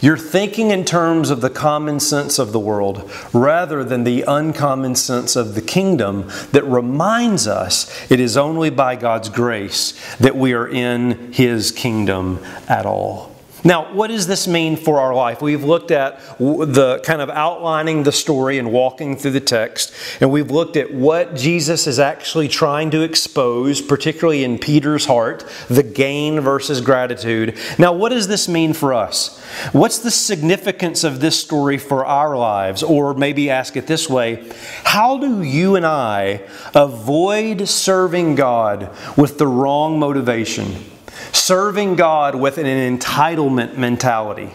You're 0.00 0.16
thinking 0.18 0.70
in 0.70 0.84
terms 0.84 1.30
of 1.30 1.40
the 1.40 1.50
common 1.50 2.00
sense 2.00 2.38
of 2.38 2.52
the 2.52 2.60
world 2.60 3.10
rather 3.32 3.84
than 3.84 4.04
the 4.04 4.22
uncommon 4.22 4.94
sense 4.94 5.36
of 5.36 5.54
the 5.54 5.62
kingdom 5.62 6.30
that 6.52 6.64
reminds 6.64 7.46
us 7.46 8.10
it 8.10 8.20
is 8.20 8.36
only 8.36 8.70
by 8.70 8.96
God's 8.96 9.28
grace 9.28 9.94
that 10.16 10.36
we 10.36 10.52
are 10.52 10.68
in 10.68 11.32
His 11.32 11.70
kingdom 11.70 12.42
at 12.68 12.86
all. 12.86 13.35
Now, 13.66 13.92
what 13.92 14.12
does 14.12 14.28
this 14.28 14.46
mean 14.46 14.76
for 14.76 15.00
our 15.00 15.12
life? 15.12 15.42
We've 15.42 15.64
looked 15.64 15.90
at 15.90 16.20
the 16.38 17.00
kind 17.02 17.20
of 17.20 17.28
outlining 17.28 18.04
the 18.04 18.12
story 18.12 18.58
and 18.58 18.70
walking 18.70 19.16
through 19.16 19.32
the 19.32 19.40
text, 19.40 19.92
and 20.20 20.30
we've 20.30 20.52
looked 20.52 20.76
at 20.76 20.94
what 20.94 21.34
Jesus 21.34 21.88
is 21.88 21.98
actually 21.98 22.46
trying 22.46 22.92
to 22.92 23.02
expose, 23.02 23.82
particularly 23.82 24.44
in 24.44 24.60
Peter's 24.60 25.06
heart, 25.06 25.44
the 25.66 25.82
gain 25.82 26.38
versus 26.38 26.80
gratitude. 26.80 27.58
Now, 27.76 27.92
what 27.92 28.10
does 28.10 28.28
this 28.28 28.46
mean 28.46 28.72
for 28.72 28.94
us? 28.94 29.36
What's 29.72 29.98
the 29.98 30.12
significance 30.12 31.02
of 31.02 31.18
this 31.18 31.36
story 31.36 31.76
for 31.76 32.06
our 32.06 32.36
lives? 32.36 32.84
Or 32.84 33.14
maybe 33.14 33.50
ask 33.50 33.76
it 33.76 33.88
this 33.88 34.08
way 34.08 34.48
How 34.84 35.18
do 35.18 35.42
you 35.42 35.74
and 35.74 35.84
I 35.84 36.42
avoid 36.72 37.68
serving 37.68 38.36
God 38.36 38.96
with 39.16 39.38
the 39.38 39.48
wrong 39.48 39.98
motivation? 39.98 40.95
Serving 41.32 41.96
God 41.96 42.34
with 42.34 42.58
an 42.58 42.66
entitlement 42.66 43.76
mentality, 43.76 44.50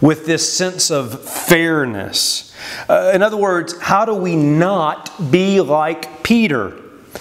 with 0.00 0.26
this 0.26 0.52
sense 0.52 0.90
of 0.90 1.22
fairness. 1.28 2.54
Uh, 2.88 3.12
in 3.14 3.22
other 3.22 3.36
words, 3.36 3.78
how 3.80 4.04
do 4.04 4.14
we 4.14 4.36
not 4.36 5.30
be 5.30 5.60
like 5.60 6.22
Peter? 6.22 6.80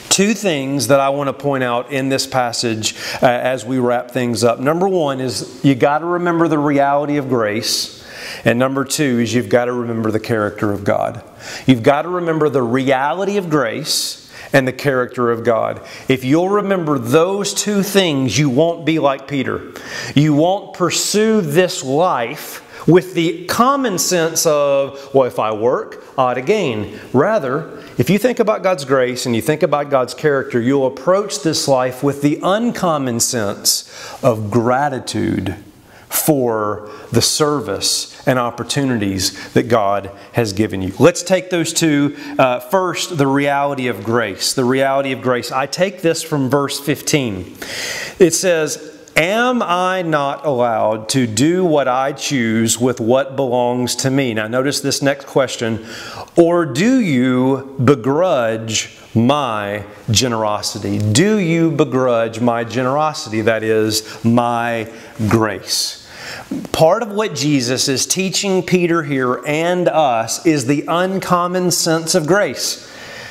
Two 0.09 0.33
things 0.33 0.87
that 0.87 0.99
I 0.99 1.09
want 1.09 1.27
to 1.27 1.33
point 1.33 1.63
out 1.63 1.91
in 1.91 2.09
this 2.09 2.25
passage 2.25 2.95
uh, 3.21 3.27
as 3.27 3.65
we 3.65 3.79
wrap 3.79 4.11
things 4.11 4.43
up. 4.43 4.59
Number 4.59 4.87
one 4.87 5.19
is 5.19 5.63
you 5.63 5.75
got 5.75 5.99
to 5.99 6.05
remember 6.05 6.47
the 6.47 6.57
reality 6.57 7.17
of 7.17 7.29
grace. 7.29 8.03
And 8.45 8.57
number 8.57 8.85
two 8.85 9.19
is 9.19 9.33
you've 9.33 9.49
got 9.49 9.65
to 9.65 9.73
remember 9.73 10.11
the 10.11 10.19
character 10.19 10.71
of 10.71 10.83
God. 10.83 11.23
You've 11.65 11.83
got 11.83 12.03
to 12.03 12.09
remember 12.09 12.49
the 12.49 12.61
reality 12.61 13.37
of 13.37 13.49
grace 13.49 14.22
and 14.51 14.67
the 14.67 14.73
character 14.73 15.31
of 15.31 15.43
God. 15.43 15.81
If 16.07 16.23
you'll 16.23 16.49
remember 16.49 16.97
those 16.99 17.53
two 17.53 17.83
things, 17.83 18.37
you 18.37 18.49
won't 18.49 18.85
be 18.85 18.99
like 18.99 19.27
Peter. 19.27 19.71
You 20.15 20.33
won't 20.33 20.73
pursue 20.73 21.41
this 21.41 21.83
life 21.83 22.61
with 22.87 23.13
the 23.13 23.45
common 23.45 23.97
sense 23.97 24.45
of, 24.45 25.13
well, 25.13 25.25
if 25.25 25.39
I 25.39 25.53
work, 25.53 26.03
I 26.17 26.23
ought 26.23 26.45
gain. 26.45 26.99
Rather, 27.13 27.81
if 27.97 28.09
you 28.09 28.17
think 28.17 28.39
about 28.39 28.63
God's 28.63 28.85
grace 28.85 29.25
and 29.25 29.35
you 29.35 29.41
think 29.41 29.63
about 29.63 29.89
God's 29.89 30.13
character, 30.13 30.59
you'll 30.59 30.87
approach 30.87 31.41
this 31.43 31.67
life 31.67 32.03
with 32.03 32.21
the 32.21 32.39
uncommon 32.43 33.19
sense 33.19 33.89
of 34.21 34.51
gratitude 34.51 35.55
for 36.13 36.89
the 37.11 37.21
service 37.21 38.25
and 38.27 38.37
opportunities 38.37 39.51
that 39.53 39.63
God 39.63 40.11
has 40.33 40.53
given 40.53 40.81
you. 40.81 40.93
Let's 40.99 41.23
take 41.23 41.49
those 41.49 41.73
two. 41.73 42.15
Uh, 42.37 42.59
first, 42.59 43.17
the 43.17 43.27
reality 43.27 43.87
of 43.87 44.03
grace. 44.03 44.53
The 44.53 44.63
reality 44.63 45.11
of 45.11 45.21
grace. 45.21 45.51
I 45.51 45.65
take 45.65 46.01
this 46.01 46.21
from 46.21 46.49
verse 46.49 46.79
15. 46.79 47.57
It 48.19 48.31
says, 48.31 48.91
Am 49.15 49.61
I 49.61 50.01
not 50.01 50.45
allowed 50.45 51.09
to 51.09 51.27
do 51.27 51.65
what 51.65 51.87
I 51.87 52.13
choose 52.13 52.79
with 52.79 52.99
what 52.99 53.35
belongs 53.35 53.95
to 53.97 54.09
me? 54.09 54.33
Now, 54.33 54.47
notice 54.47 54.81
this 54.81 55.01
next 55.01 55.25
question. 55.25 55.85
Or 56.35 56.65
do 56.65 56.99
you 56.99 57.75
begrudge 57.83 58.97
my 59.13 59.85
generosity? 60.09 60.97
Do 60.97 61.37
you 61.37 61.69
begrudge 61.69 62.39
my 62.39 62.63
generosity? 62.63 63.41
That 63.41 63.61
is, 63.61 64.23
my 64.23 64.91
grace. 65.27 66.02
Part 66.71 67.03
of 67.03 67.11
what 67.11 67.35
Jesus 67.35 67.87
is 67.87 68.05
teaching 68.05 68.63
Peter 68.63 69.03
here 69.03 69.41
and 69.45 69.87
us 69.87 70.45
is 70.45 70.65
the 70.65 70.85
uncommon 70.87 71.71
sense 71.71 72.15
of 72.15 72.27
grace. 72.27 72.89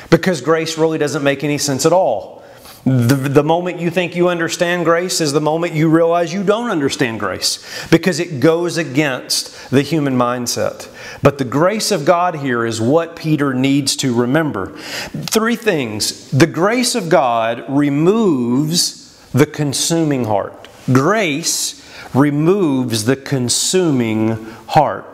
Because 0.09 0.41
grace 0.41 0.77
really 0.77 0.97
doesn't 0.97 1.23
make 1.23 1.43
any 1.43 1.57
sense 1.57 1.85
at 1.85 1.93
all. 1.93 2.43
The, 2.85 3.15
the 3.15 3.43
moment 3.43 3.79
you 3.79 3.89
think 3.89 4.13
you 4.13 4.27
understand 4.27 4.83
grace 4.83 5.21
is 5.21 5.31
the 5.31 5.39
moment 5.39 5.73
you 5.73 5.89
realize 5.89 6.33
you 6.33 6.43
don't 6.43 6.69
understand 6.69 7.17
grace 7.17 7.87
because 7.89 8.19
it 8.19 8.41
goes 8.41 8.77
against 8.77 9.69
the 9.69 9.81
human 9.81 10.17
mindset. 10.17 10.89
But 11.21 11.37
the 11.37 11.45
grace 11.45 11.91
of 11.91 12.03
God 12.03 12.35
here 12.35 12.65
is 12.65 12.81
what 12.81 13.15
Peter 13.15 13.53
needs 13.53 13.95
to 13.97 14.13
remember. 14.13 14.77
Three 14.77 15.55
things 15.55 16.29
the 16.31 16.47
grace 16.47 16.93
of 16.93 17.07
God 17.07 17.63
removes 17.69 19.17
the 19.31 19.45
consuming 19.45 20.25
heart. 20.25 20.67
Grace 20.91 21.82
removes 22.13 23.05
the 23.05 23.15
consuming 23.15 24.45
heart. 24.67 25.05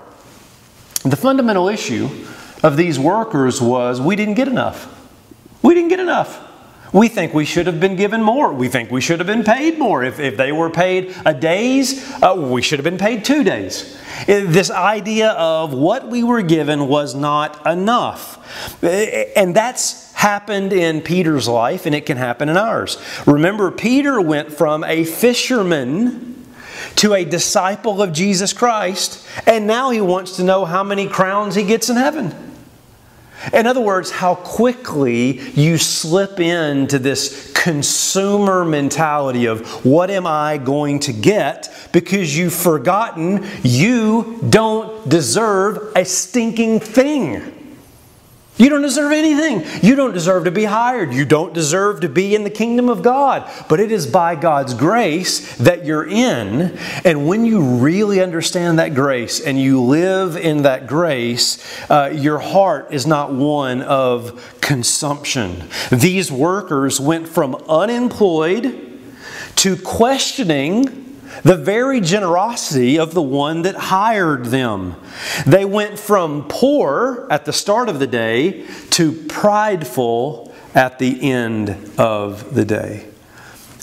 The 1.03 1.15
fundamental 1.15 1.69
issue 1.69 2.09
of 2.62 2.75
these 2.75 2.99
workers 2.99 3.62
was 3.62 4.01
we 4.01 4.15
didn't 4.15 4.33
get 4.33 4.47
enough. 4.47 4.95
We 5.62 5.73
didn't 5.73 5.89
get 5.89 5.99
enough. 5.99 6.45
We 6.91 7.07
think 7.07 7.35
we 7.35 7.45
should 7.45 7.67
have 7.67 7.79
been 7.79 7.95
given 7.95 8.23
more. 8.23 8.51
We 8.51 8.67
think 8.67 8.89
we 8.89 8.99
should 8.99 9.19
have 9.19 9.27
been 9.27 9.43
paid 9.43 9.77
more. 9.77 10.03
If, 10.03 10.19
if 10.19 10.38
they 10.38 10.51
were 10.51 10.71
paid 10.71 11.15
a 11.23 11.33
day's, 11.33 12.12
uh, 12.21 12.35
we 12.35 12.63
should 12.63 12.79
have 12.79 12.83
been 12.83 12.97
paid 12.97 13.23
two 13.23 13.43
days. 13.43 13.97
This 14.25 14.71
idea 14.71 15.29
of 15.31 15.71
what 15.71 16.07
we 16.07 16.23
were 16.23 16.41
given 16.41 16.88
was 16.88 17.13
not 17.13 17.65
enough. 17.67 18.83
And 18.83 19.55
that's 19.55 20.12
happened 20.13 20.73
in 20.73 21.01
Peter's 21.01 21.47
life, 21.47 21.85
and 21.85 21.93
it 21.93 22.07
can 22.07 22.17
happen 22.17 22.49
in 22.49 22.57
ours. 22.57 22.97
Remember, 23.27 23.69
Peter 23.69 24.19
went 24.19 24.51
from 24.51 24.83
a 24.83 25.03
fisherman 25.03 26.38
to 26.97 27.13
a 27.13 27.25
disciple 27.25 28.02
of 28.02 28.13
Jesus 28.13 28.54
Christ, 28.54 29.25
and 29.45 29.67
now 29.67 29.89
he 29.89 30.02
wants 30.02 30.36
to 30.38 30.43
know 30.43 30.65
how 30.65 30.84
many 30.84 31.08
crowns 31.08 31.56
he 31.56 31.63
gets 31.63 31.89
in 31.89 31.95
heaven. 31.95 32.36
In 33.54 33.67
other 33.67 33.80
words, 33.80 34.12
how 34.12 34.36
quickly 34.36 35.39
you 35.52 35.78
slip 35.78 36.39
into 36.39 36.99
this 36.99 37.54
consumer 37.54 38.65
mentality 38.65 39.45
of 39.45 39.86
what 39.86 40.10
am 40.10 40.28
I 40.28 40.58
going 40.58 40.99
to 41.02 41.13
get 41.13 41.73
because 41.93 42.38
you've 42.38 42.54
forgotten 42.54 43.45
you 43.63 44.45
don't 44.49 45.08
deserve 45.08 45.93
a 45.95 46.04
stinking 46.04 46.82
thing. 46.82 47.59
You 48.60 48.67
don't 48.67 48.82
deserve 48.82 49.13
anything. 49.13 49.63
You 49.82 49.95
don't 49.95 50.13
deserve 50.13 50.43
to 50.43 50.52
be 50.52 50.65
hired. 50.65 51.13
You 51.13 51.24
don't 51.24 51.54
deserve 51.54 52.02
to 52.02 52.10
be 52.10 52.36
in 52.36 52.43
the 52.43 52.50
kingdom 52.50 52.89
of 52.89 53.02
God. 53.02 53.50
But 53.69 53.80
it 53.80 53.89
is 53.89 54.06
by 54.06 54.36
God's 54.36 54.74
grace 54.74 55.56
that 55.60 55.86
you're 55.86 56.06
in. 56.06 56.78
And 57.06 57.26
when 57.26 57.45
you 57.45 57.62
really 57.62 58.22
understand 58.22 58.78
that 58.80 58.93
grace 58.93 59.39
and 59.39 59.58
you 59.58 59.82
live 59.82 60.36
in 60.36 60.63
that 60.63 60.88
grace, 60.88 61.58
uh, 61.89 62.12
your 62.13 62.39
heart 62.39 62.91
is 62.91 63.08
not 63.08 63.34
one 63.34 63.82
of 63.82 64.58
consumption. 64.60 65.63
These 65.89 66.30
workers 66.30 67.00
went 67.00 67.30
from 67.30 67.56
unemployed 67.56 69.00
to 69.56 69.78
questioning 69.78 71.09
the 71.43 71.58
very 71.58 72.02
generosity 72.02 72.99
of 72.99 73.13
the 73.13 73.21
one 73.21 73.62
that 73.63 73.75
hired 73.75 74.45
them. 74.45 74.95
They 75.45 75.65
went 75.65 75.99
from 75.99 76.47
poor 76.47 77.28
at 77.30 77.45
the 77.45 77.54
start 77.54 77.89
of 77.89 77.99
the 77.99 78.08
day 78.08 78.65
to 78.91 79.12
prideful 79.12 80.54
at 80.75 80.99
the 80.99 81.32
end 81.32 81.93
of 81.97 82.54
the 82.54 82.65
day. 82.65 83.08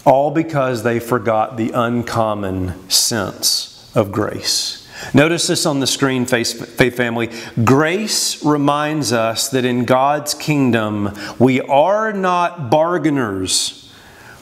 All 0.04 0.30
because 0.30 0.82
they 0.82 1.00
forgot 1.00 1.56
the 1.56 1.72
uncommon 1.72 2.88
sense 2.88 3.90
of 3.94 4.12
grace. 4.12 4.88
Notice 5.12 5.46
this 5.48 5.66
on 5.66 5.80
the 5.80 5.86
screen, 5.86 6.24
Faith 6.24 6.96
Family. 6.96 7.30
Grace 7.64 8.42
reminds 8.44 9.12
us 9.12 9.50
that 9.50 9.64
in 9.64 9.84
God's 9.84 10.32
kingdom, 10.32 11.12
we 11.38 11.60
are 11.60 12.12
not 12.12 12.70
bargainers, 12.70 13.92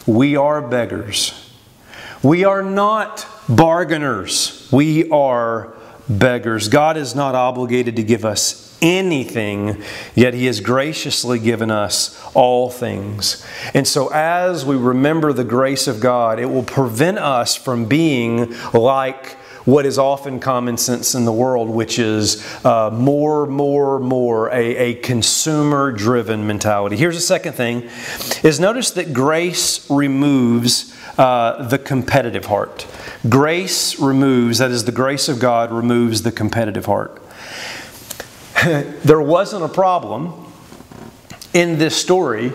we 0.07 0.37
are 0.37 0.63
beggars. 0.63 1.44
We 2.25 2.47
are 2.47 2.63
not 2.63 3.27
bargainers, 3.51 4.67
we 4.73 5.11
are 5.11 5.75
beggars. 6.09 6.69
God 6.69 6.97
is 6.97 7.15
not 7.15 7.35
obligated 7.35 7.97
to 7.97 8.03
give 8.03 8.25
us 8.25 8.75
anything, 8.81 9.83
yet 10.15 10.33
He 10.33 10.47
has 10.47 10.61
graciously 10.61 11.39
given 11.39 11.71
us 11.71 12.19
all 12.33 12.71
things. 12.71 13.45
And 13.75 13.87
so, 13.87 14.09
as 14.09 14.65
we 14.65 14.75
remember 14.75 15.35
the 15.35 15.45
grace 15.45 15.87
of 15.87 16.01
God, 16.01 16.39
it 16.39 16.47
will 16.47 16.63
prevent 16.63 17.19
us 17.19 17.57
from 17.57 17.85
being 17.85 18.55
like 18.73 19.37
what 19.65 19.87
is 19.87 19.99
often 19.99 20.41
common 20.41 20.77
sense 20.77 21.15
in 21.15 21.25
the 21.25 21.33
world, 21.33 21.71
which 21.71 21.99
is 21.99 22.45
uh, 22.65 22.91
more, 22.91 23.47
more, 23.47 23.99
more, 23.99 24.51
a, 24.51 24.77
a 24.77 24.95
consumer 24.97 25.91
driven 25.91 26.47
mentality. 26.47 26.97
Here's 26.97 27.15
the 27.15 27.21
second 27.21 27.55
thing 27.55 27.89
is 28.43 28.61
notice 28.61 28.91
that 28.93 29.15
grace 29.15 29.89
removes 29.91 30.95
uh, 31.19 31.67
the 31.67 31.79
competitive 31.79 32.47
heart. 32.47 32.87
Grace 33.29 33.99
removes, 33.99 34.59
that 34.59 34.71
is, 34.71 34.85
the 34.85 34.93
grace 34.93 35.29
of 35.29 35.39
God 35.39 35.73
removes 35.73 36.23
the 36.23 36.33
competitive 36.33 36.87
heart. 36.87 37.23
there 38.65 39.23
wasn't 39.23 39.65
a 39.65 39.69
problem 39.69 40.53
in 41.55 41.79
this 41.79 41.97
story 41.97 42.53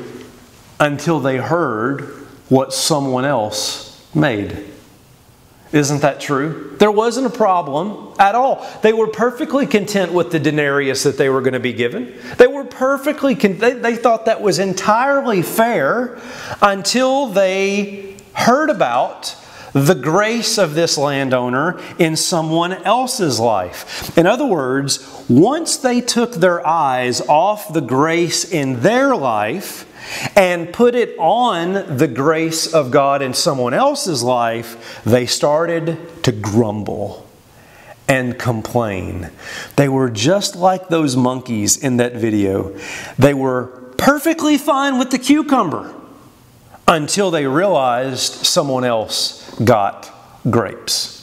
until 0.80 1.20
they 1.20 1.38
heard 1.38 2.02
what 2.50 2.74
someone 2.74 3.26
else 3.26 4.06
made. 4.14 4.66
Isn't 5.72 6.02
that 6.02 6.20
true? 6.20 6.76
There 6.80 6.92
wasn't 6.92 7.28
a 7.28 7.30
problem 7.30 8.16
at 8.18 8.34
all. 8.34 8.68
They 8.82 8.92
were 8.92 9.08
perfectly 9.08 9.68
content 9.68 10.12
with 10.12 10.32
the 10.32 10.40
denarius 10.40 11.04
that 11.04 11.18
they 11.18 11.30
were 11.30 11.42
going 11.42 11.54
to 11.54 11.60
be 11.60 11.74
given. 11.74 12.16
They 12.38 12.48
were 12.48 12.64
perfectly, 12.64 13.36
con- 13.36 13.60
they, 13.60 13.74
they 13.74 13.96
thought 13.96 14.26
that 14.26 14.42
was 14.42 14.58
entirely 14.58 15.44
fair 15.44 16.20
until 16.62 17.28
they 17.28 18.18
heard 18.34 18.72
about 18.72 19.36
the 19.74 19.94
grace 19.94 20.58
of 20.58 20.74
this 20.74 20.98
landowner 20.98 21.80
in 22.00 22.16
someone 22.16 22.74
else's 22.74 23.40
life. 23.40 24.18
In 24.18 24.26
other 24.26 24.46
words, 24.46 25.24
once 25.30 25.78
they 25.78 26.02
took 26.02 26.34
their 26.34 26.66
eyes 26.66 27.22
off 27.22 27.72
the 27.74 27.82
grace 27.82 28.44
in 28.44 28.82
their 28.82 29.16
life 29.16 29.86
and 30.36 30.72
put 30.72 30.96
it 30.96 31.18
on 31.18 31.98
the 31.98 32.08
grace 32.08 32.74
of 32.74 32.92
God 32.92 33.22
in 33.22 33.34
someone 33.34 33.74
else's 33.74 34.24
life, 34.24 35.02
they 35.04 35.26
started 35.26 36.24
to 36.24 36.32
grumble 36.32 37.28
and 38.08 38.38
complain. 38.40 39.30
They 39.76 39.88
were 39.88 40.10
just 40.10 40.56
like 40.56 40.88
those 40.90 41.16
monkeys 41.16 41.78
in 41.78 41.98
that 41.98 42.14
video. 42.14 42.76
They 43.18 43.34
were 43.34 43.68
perfectly 43.98 44.58
fine 44.58 44.98
with 44.98 45.12
the 45.12 45.20
cucumber 45.20 45.94
until 46.88 47.30
they 47.30 47.46
realized 47.46 48.46
someone 48.46 48.84
else 48.84 49.54
got 49.60 50.12
grapes. 50.50 51.19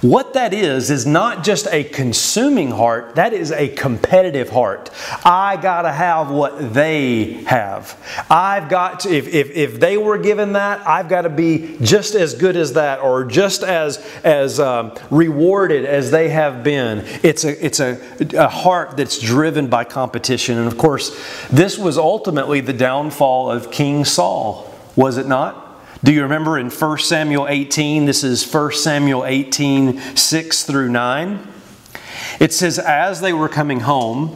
What 0.00 0.34
that 0.34 0.52
is, 0.52 0.90
is 0.90 1.06
not 1.06 1.44
just 1.44 1.66
a 1.70 1.84
consuming 1.84 2.70
heart, 2.70 3.14
that 3.14 3.32
is 3.32 3.52
a 3.52 3.68
competitive 3.68 4.50
heart. 4.50 4.90
I 5.24 5.56
got 5.56 5.82
to 5.82 5.92
have 5.92 6.30
what 6.30 6.74
they 6.74 7.44
have. 7.44 7.96
I've 8.30 8.68
got 8.68 9.00
to, 9.00 9.14
if, 9.14 9.28
if, 9.28 9.50
if 9.50 9.80
they 9.80 9.96
were 9.96 10.18
given 10.18 10.54
that, 10.54 10.86
I've 10.86 11.08
got 11.08 11.22
to 11.22 11.28
be 11.28 11.76
just 11.80 12.14
as 12.14 12.34
good 12.34 12.56
as 12.56 12.72
that 12.74 13.00
or 13.00 13.24
just 13.24 13.62
as, 13.62 13.98
as 14.24 14.60
um, 14.60 14.94
rewarded 15.10 15.84
as 15.84 16.10
they 16.10 16.28
have 16.28 16.62
been. 16.62 17.04
It's, 17.22 17.44
a, 17.44 17.64
it's 17.64 17.80
a, 17.80 18.00
a 18.36 18.48
heart 18.48 18.96
that's 18.96 19.18
driven 19.20 19.68
by 19.68 19.84
competition. 19.84 20.58
And 20.58 20.66
of 20.66 20.76
course, 20.76 21.16
this 21.48 21.78
was 21.78 21.98
ultimately 21.98 22.60
the 22.60 22.72
downfall 22.72 23.50
of 23.50 23.70
King 23.70 24.04
Saul, 24.04 24.74
was 24.96 25.16
it 25.18 25.26
not? 25.26 25.63
Do 26.04 26.12
you 26.12 26.22
remember 26.22 26.58
in 26.58 26.68
1 26.68 26.98
Samuel 26.98 27.46
18? 27.48 28.04
This 28.04 28.24
is 28.24 28.44
1 28.52 28.72
Samuel 28.72 29.24
18, 29.24 29.98
6 30.14 30.64
through 30.64 30.90
9. 30.90 31.48
It 32.38 32.52
says, 32.52 32.78
As 32.78 33.22
they 33.22 33.32
were 33.32 33.48
coming 33.48 33.80
home, 33.80 34.28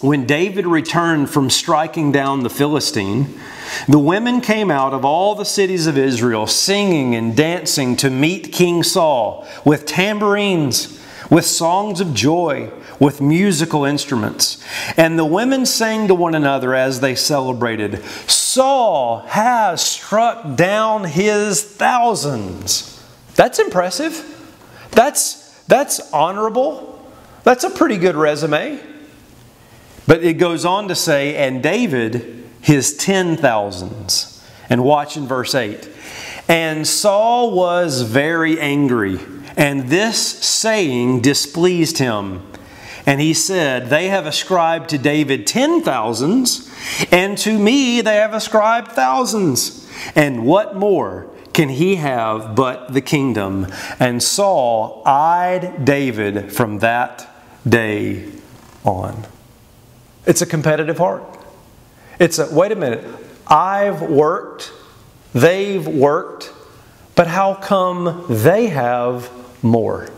when 0.00 0.24
David 0.24 0.66
returned 0.66 1.28
from 1.28 1.50
striking 1.50 2.10
down 2.10 2.42
the 2.42 2.48
Philistine, 2.48 3.38
the 3.86 3.98
women 3.98 4.40
came 4.40 4.70
out 4.70 4.94
of 4.94 5.04
all 5.04 5.34
the 5.34 5.44
cities 5.44 5.86
of 5.86 5.98
Israel 5.98 6.46
singing 6.46 7.14
and 7.14 7.36
dancing 7.36 7.94
to 7.96 8.08
meet 8.08 8.50
King 8.50 8.82
Saul 8.82 9.46
with 9.66 9.84
tambourines, 9.84 10.98
with 11.28 11.44
songs 11.44 12.00
of 12.00 12.14
joy 12.14 12.72
with 13.00 13.20
musical 13.20 13.84
instruments. 13.84 14.62
And 14.96 15.18
the 15.18 15.24
women 15.24 15.66
sang 15.66 16.08
to 16.08 16.14
one 16.14 16.34
another 16.34 16.74
as 16.74 17.00
they 17.00 17.14
celebrated 17.14 18.02
Saul 18.58 19.20
has 19.20 19.80
struck 19.80 20.56
down 20.56 21.04
his 21.04 21.62
thousands. 21.62 23.00
That's 23.36 23.60
impressive. 23.60 24.16
That's, 24.90 25.62
that's 25.66 26.12
honorable. 26.12 27.08
That's 27.44 27.62
a 27.62 27.70
pretty 27.70 27.98
good 27.98 28.16
resume. 28.16 28.80
But 30.08 30.24
it 30.24 30.38
goes 30.38 30.64
on 30.64 30.88
to 30.88 30.96
say, 30.96 31.36
and 31.36 31.62
David 31.62 32.48
his 32.60 32.96
ten 32.96 33.36
thousands. 33.36 34.44
And 34.68 34.82
watch 34.82 35.16
in 35.16 35.28
verse 35.28 35.54
8. 35.54 35.88
And 36.48 36.84
Saul 36.84 37.52
was 37.52 38.02
very 38.02 38.58
angry, 38.58 39.20
and 39.56 39.88
this 39.88 40.18
saying 40.20 41.20
displeased 41.20 41.98
him. 41.98 42.42
And 43.08 43.22
he 43.22 43.32
said, 43.32 43.86
They 43.86 44.08
have 44.08 44.26
ascribed 44.26 44.90
to 44.90 44.98
David 44.98 45.46
ten 45.46 45.80
thousands, 45.80 46.70
and 47.10 47.38
to 47.38 47.58
me 47.58 48.02
they 48.02 48.16
have 48.16 48.34
ascribed 48.34 48.92
thousands. 48.92 49.90
And 50.14 50.44
what 50.44 50.76
more 50.76 51.26
can 51.54 51.70
he 51.70 51.96
have 51.96 52.54
but 52.54 52.92
the 52.92 53.00
kingdom? 53.00 53.66
And 53.98 54.22
Saul 54.22 55.02
eyed 55.06 55.86
David 55.86 56.52
from 56.52 56.80
that 56.80 57.26
day 57.66 58.30
on. 58.84 59.24
It's 60.26 60.42
a 60.42 60.46
competitive 60.46 60.98
heart. 60.98 61.24
It's 62.18 62.38
a, 62.38 62.54
wait 62.54 62.72
a 62.72 62.76
minute, 62.76 63.06
I've 63.46 64.02
worked, 64.02 64.70
they've 65.32 65.88
worked, 65.88 66.52
but 67.14 67.26
how 67.26 67.54
come 67.54 68.26
they 68.28 68.66
have 68.66 69.30
more? 69.64 70.10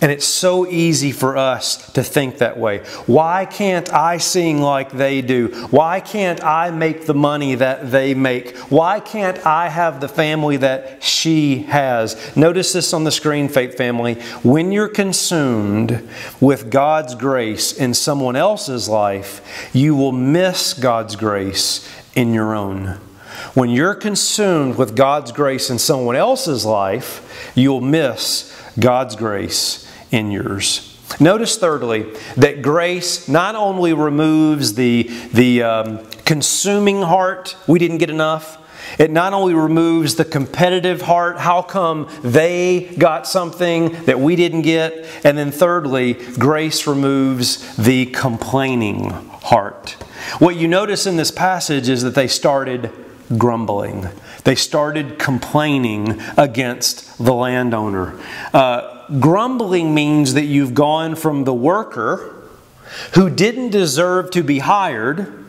And 0.00 0.10
it's 0.10 0.26
so 0.26 0.66
easy 0.66 1.12
for 1.12 1.36
us 1.36 1.92
to 1.92 2.02
think 2.02 2.38
that 2.38 2.58
way. 2.58 2.78
Why 3.06 3.44
can't 3.44 3.92
I 3.92 4.18
sing 4.18 4.60
like 4.60 4.90
they 4.90 5.22
do? 5.22 5.48
Why 5.70 6.00
can't 6.00 6.42
I 6.42 6.70
make 6.70 7.06
the 7.06 7.14
money 7.14 7.54
that 7.54 7.92
they 7.92 8.12
make? 8.12 8.56
Why 8.68 8.98
can't 8.98 9.46
I 9.46 9.68
have 9.68 10.00
the 10.00 10.08
family 10.08 10.56
that 10.58 11.02
she 11.04 11.58
has? 11.64 12.36
Notice 12.36 12.72
this 12.72 12.92
on 12.92 13.04
the 13.04 13.12
screen, 13.12 13.48
Faith 13.48 13.76
Family. 13.76 14.14
When 14.42 14.72
you're 14.72 14.88
consumed 14.88 16.06
with 16.40 16.70
God's 16.70 17.14
grace 17.14 17.72
in 17.72 17.94
someone 17.94 18.34
else's 18.34 18.88
life, 18.88 19.70
you 19.72 19.94
will 19.94 20.12
miss 20.12 20.74
God's 20.74 21.14
grace 21.14 21.88
in 22.14 22.34
your 22.34 22.54
own. 22.54 22.98
When 23.54 23.70
you're 23.70 23.94
consumed 23.94 24.76
with 24.76 24.96
God's 24.96 25.30
grace 25.30 25.70
in 25.70 25.78
someone 25.78 26.16
else's 26.16 26.64
life, 26.64 27.52
you'll 27.54 27.80
miss 27.80 28.55
God's 28.78 29.16
grace 29.16 29.90
in 30.10 30.30
yours. 30.30 30.92
Notice, 31.20 31.56
thirdly, 31.56 32.12
that 32.36 32.62
grace 32.62 33.28
not 33.28 33.54
only 33.54 33.92
removes 33.92 34.74
the, 34.74 35.04
the 35.32 35.62
um, 35.62 36.06
consuming 36.24 37.02
heart, 37.02 37.56
we 37.66 37.78
didn't 37.78 37.98
get 37.98 38.10
enough, 38.10 38.58
it 38.98 39.10
not 39.10 39.32
only 39.32 39.54
removes 39.54 40.14
the 40.14 40.24
competitive 40.24 41.02
heart, 41.02 41.38
how 41.38 41.62
come 41.62 42.08
they 42.22 42.94
got 42.98 43.26
something 43.26 43.90
that 44.04 44.20
we 44.20 44.36
didn't 44.36 44.62
get? 44.62 45.06
And 45.24 45.36
then, 45.36 45.50
thirdly, 45.50 46.14
grace 46.38 46.86
removes 46.86 47.76
the 47.76 48.06
complaining 48.06 49.10
heart. 49.10 49.90
What 50.38 50.56
you 50.56 50.68
notice 50.68 51.06
in 51.06 51.16
this 51.16 51.30
passage 51.30 51.88
is 51.88 52.02
that 52.02 52.14
they 52.14 52.28
started 52.28 52.90
grumbling, 53.36 54.08
they 54.46 54.54
started 54.54 55.18
complaining 55.18 56.22
against 56.36 57.18
the 57.18 57.34
landowner. 57.34 58.16
Uh, 58.54 59.04
grumbling 59.18 59.92
means 59.92 60.34
that 60.34 60.44
you've 60.44 60.72
gone 60.72 61.16
from 61.16 61.42
the 61.42 61.52
worker 61.52 62.44
who 63.14 63.28
didn't 63.28 63.70
deserve 63.70 64.30
to 64.30 64.44
be 64.44 64.60
hired 64.60 65.44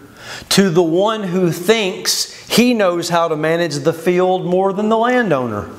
to 0.49 0.71
the 0.71 0.81
one 0.81 1.21
who 1.21 1.51
thinks 1.51 2.33
he 2.49 2.73
knows 2.73 3.10
how 3.10 3.27
to 3.27 3.36
manage 3.36 3.75
the 3.75 3.93
field 3.93 4.43
more 4.43 4.73
than 4.73 4.89
the 4.89 4.97
landowner. 4.97 5.69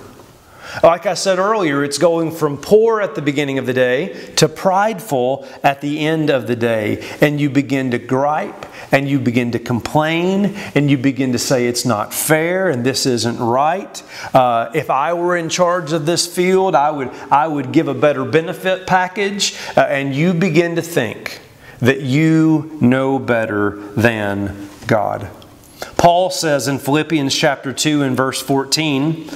Like 0.83 1.07
I 1.07 1.15
said 1.15 1.39
earlier, 1.39 1.83
it's 1.83 1.99
going 1.99 2.31
from 2.31 2.57
poor 2.57 3.01
at 3.01 3.15
the 3.15 3.23
beginning 3.23 3.59
of 3.59 3.67
the 3.67 3.73
day 3.73 4.33
to 4.37 4.49
prideful 4.49 5.49
at 5.63 5.81
the 5.81 6.01
end 6.01 6.31
of 6.31 6.47
the 6.47 6.57
day. 6.57 7.07
And 7.21 7.41
you 7.41 7.51
begin 7.51 7.91
to 7.93 7.99
gripe 7.99 8.67
and 8.93 9.09
you 9.09 9.19
begin 9.19 9.53
to 9.53 9.59
complain 9.59 10.57
and 10.75 10.91
you 10.91 10.99
begin 10.99 11.33
to 11.33 11.39
say 11.39 11.67
it's 11.67 11.85
not 11.85 12.13
fair 12.13 12.69
and 12.69 12.85
this 12.85 13.07
isn't 13.07 13.39
right. 13.39 14.03
Uh, 14.35 14.71
if 14.75 14.91
I 14.91 15.15
were 15.15 15.37
in 15.37 15.49
charge 15.49 15.93
of 15.93 16.07
this 16.07 16.27
field, 16.27 16.75
I 16.75 16.91
would, 16.91 17.11
I 17.31 17.47
would 17.47 17.73
give 17.73 17.89
a 17.89 17.95
better 17.95 18.25
benefit 18.25 18.87
package. 18.87 19.57
Uh, 19.77 19.81
and 19.81 20.15
you 20.15 20.35
begin 20.35 20.77
to 20.77 20.83
think 20.83 21.41
that 21.81 22.01
you 22.01 22.77
know 22.81 23.19
better 23.19 23.81
than 23.95 24.69
God. 24.87 25.31
Paul 25.99 26.31
says 26.31 26.69
in 26.69 26.79
Philippians 26.79 27.35
chapter 27.35 27.73
2 27.73 28.03
and 28.03 28.17
verse 28.17 28.41
14, 28.41 29.29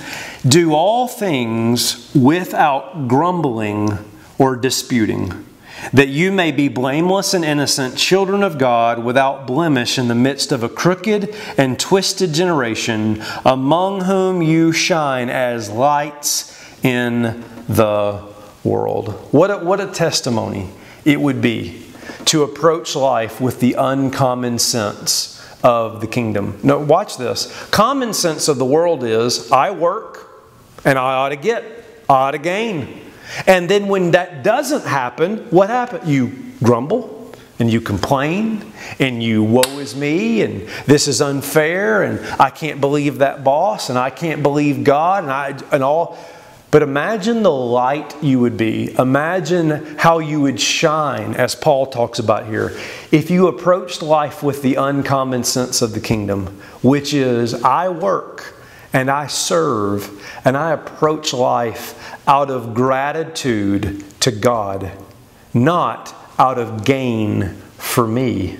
do 0.47 0.73
all 0.73 1.09
things 1.09 2.09
without 2.15 3.09
grumbling 3.09 3.99
or 4.39 4.55
disputing, 4.55 5.45
that 5.93 6.09
you 6.09 6.31
may 6.31 6.53
be 6.53 6.69
blameless 6.69 7.35
and 7.35 7.45
innocent, 7.45 7.97
children 7.97 8.45
of 8.45 8.59
God, 8.59 9.03
without 9.03 9.45
blemish 9.45 9.99
in 9.99 10.07
the 10.07 10.15
midst 10.15 10.53
of 10.53 10.63
a 10.63 10.69
crooked 10.69 11.35
and 11.59 11.81
twisted 11.81 12.33
generation, 12.33 13.21
among 13.45 14.03
whom 14.03 14.41
you 14.41 14.71
shine 14.73 15.29
as 15.29 15.69
lights 15.69 16.57
in 16.85 17.43
the 17.69 18.23
world. 18.63 19.15
What 19.33 19.51
a, 19.51 19.59
what 19.59 19.81
a 19.81 19.89
testimony 19.89 20.71
it 21.05 21.21
would 21.21 21.43
be 21.43 21.83
to 22.27 22.45
approach 22.45 22.95
life 22.95 23.41
with 23.41 23.59
the 23.59 23.75
uncommon 23.77 24.61
sense 24.61 25.42
of 25.63 26.01
the 26.01 26.07
kingdom. 26.07 26.59
No, 26.63 26.79
watch 26.79 27.17
this. 27.17 27.69
Common 27.71 28.13
sense 28.13 28.49
of 28.49 28.59
the 28.59 28.65
world 28.65 29.05
is 29.05 29.51
I 29.53 29.71
work, 29.71 30.29
and 30.85 30.99
I 30.99 31.15
ought 31.15 31.31
to 31.31 31.37
get, 31.37 31.65
I 32.09 32.15
ought 32.15 32.31
to 32.33 32.39
gain. 32.39 33.01
And 33.47 33.69
then 33.69 33.89
when 33.89 34.11
that 34.13 34.43
doesn't 34.43 34.85
happen, 34.85 35.39
what 35.51 35.71
happens? 35.71 36.09
You 36.09 36.33
grumble 36.63 37.33
and 37.59 37.71
you 37.71 37.81
complain 37.81 38.73
and 38.99 39.23
you 39.23 39.43
woe 39.43 39.79
is 39.79 39.95
me 39.95 40.43
and 40.43 40.69
this 40.87 41.07
is 41.07 41.23
unfair 41.23 42.03
and 42.03 42.21
I 42.41 42.51
can't 42.51 42.81
believe 42.81 43.19
that 43.19 43.45
boss 43.45 43.89
and 43.89 43.99
I 43.99 44.11
can't 44.11 44.43
believe 44.43 44.85
God 44.85 45.23
and 45.25 45.33
I 45.33 45.57
and 45.73 45.83
all. 45.83 46.19
But 46.73 46.83
imagine 46.83 47.43
the 47.43 47.53
light 47.53 48.17
you 48.23 48.41
would 48.41 48.57
be. 48.57 48.95
Imagine 48.99 49.99
how 49.99 50.21
you 50.21 50.41
would 50.41 50.59
shine, 50.59 51.35
as 51.35 51.55
Paul 51.55 51.87
talks 51.87 52.19
about 52.19 52.47
here, 52.47 52.75
if 53.11 53.31
you 53.31 53.47
approached 53.47 54.01
life 54.01 54.43
with 54.43 54.63
the 54.63 54.77
uncommon 54.77 55.45
sense 55.45 55.83
of 55.83 55.93
the 55.93 56.01
kingdom, 56.01 56.47
which 56.83 57.13
is 57.13 57.63
I 57.63 57.91
work 57.91 58.55
and 58.95 59.11
I 59.11 59.27
serve 59.27 60.27
and 60.47 60.57
I 60.57 60.73
approach 60.73 61.35
life 61.35 62.19
out 62.27 62.51
of 62.51 62.73
gratitude 62.73 64.03
to 64.21 64.31
God, 64.31 64.93
not 65.53 66.15
out 66.39 66.59
of 66.59 66.87
gain 66.87 67.51
for 67.77 68.07
me. 68.07 68.59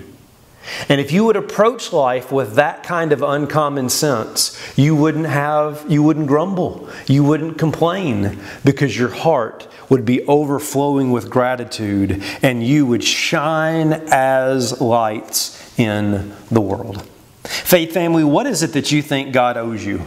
And 0.87 1.01
if 1.01 1.11
you 1.11 1.25
would 1.25 1.35
approach 1.35 1.91
life 1.91 2.31
with 2.31 2.55
that 2.55 2.83
kind 2.83 3.11
of 3.11 3.21
uncommon 3.21 3.89
sense, 3.89 4.59
you 4.77 4.95
wouldn't 4.95 5.25
have 5.25 5.85
you 5.89 6.03
wouldn't 6.03 6.27
grumble, 6.27 6.89
you 7.07 7.23
wouldn't 7.23 7.57
complain 7.57 8.39
because 8.63 8.97
your 8.97 9.09
heart 9.09 9.67
would 9.89 10.05
be 10.05 10.25
overflowing 10.25 11.11
with 11.11 11.29
gratitude 11.29 12.23
and 12.41 12.65
you 12.65 12.85
would 12.85 13.03
shine 13.03 13.93
as 14.07 14.79
lights 14.79 15.77
in 15.77 16.33
the 16.49 16.61
world. 16.61 17.07
Faith 17.43 17.93
family, 17.93 18.23
what 18.23 18.45
is 18.45 18.63
it 18.63 18.73
that 18.73 18.91
you 18.91 19.01
think 19.01 19.33
God 19.33 19.57
owes 19.57 19.85
you? 19.85 19.99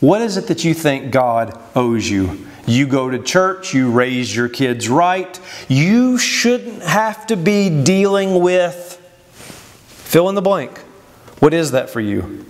What 0.00 0.20
is 0.22 0.36
it 0.36 0.48
that 0.48 0.64
you 0.64 0.74
think 0.74 1.12
God 1.12 1.58
owes 1.74 2.08
you? 2.08 2.46
you 2.68 2.86
go 2.86 3.08
to 3.08 3.18
church, 3.18 3.72
you 3.72 3.90
raise 3.90 4.34
your 4.34 4.48
kids 4.48 4.88
right, 4.88 5.40
you 5.68 6.18
shouldn't 6.18 6.82
have 6.82 7.26
to 7.26 7.36
be 7.36 7.82
dealing 7.82 8.40
with 8.40 8.97
fill 10.08 10.30
in 10.30 10.34
the 10.34 10.40
blank. 10.40 10.78
What 11.38 11.52
is 11.52 11.72
that 11.72 11.90
for 11.90 12.00
you? 12.00 12.46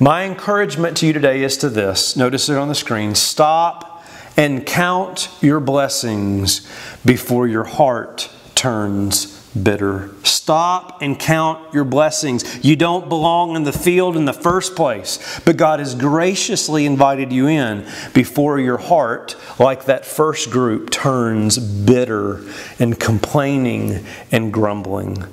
My 0.00 0.24
encouragement 0.24 0.96
to 0.96 1.06
you 1.06 1.12
today 1.12 1.44
is 1.44 1.56
to 1.58 1.68
this. 1.68 2.16
Notice 2.16 2.48
it 2.48 2.56
on 2.56 2.66
the 2.66 2.74
screen. 2.74 3.14
Stop 3.14 4.04
and 4.36 4.66
count 4.66 5.28
your 5.40 5.60
blessings 5.60 6.68
before 7.04 7.46
your 7.46 7.62
heart 7.62 8.28
turns 8.56 9.38
bitter. 9.50 10.10
Stop 10.24 11.00
and 11.00 11.16
count 11.16 11.72
your 11.72 11.84
blessings. 11.84 12.64
You 12.64 12.74
don't 12.74 13.08
belong 13.08 13.54
in 13.54 13.62
the 13.62 13.72
field 13.72 14.16
in 14.16 14.24
the 14.24 14.32
first 14.32 14.74
place, 14.74 15.40
but 15.44 15.56
God 15.56 15.78
has 15.78 15.94
graciously 15.94 16.86
invited 16.86 17.32
you 17.32 17.46
in 17.46 17.86
before 18.14 18.58
your 18.58 18.78
heart, 18.78 19.36
like 19.60 19.84
that 19.84 20.04
first 20.04 20.50
group, 20.50 20.90
turns 20.90 21.56
bitter 21.56 22.42
and 22.80 22.98
complaining 22.98 24.04
and 24.32 24.52
grumbling. 24.52 25.24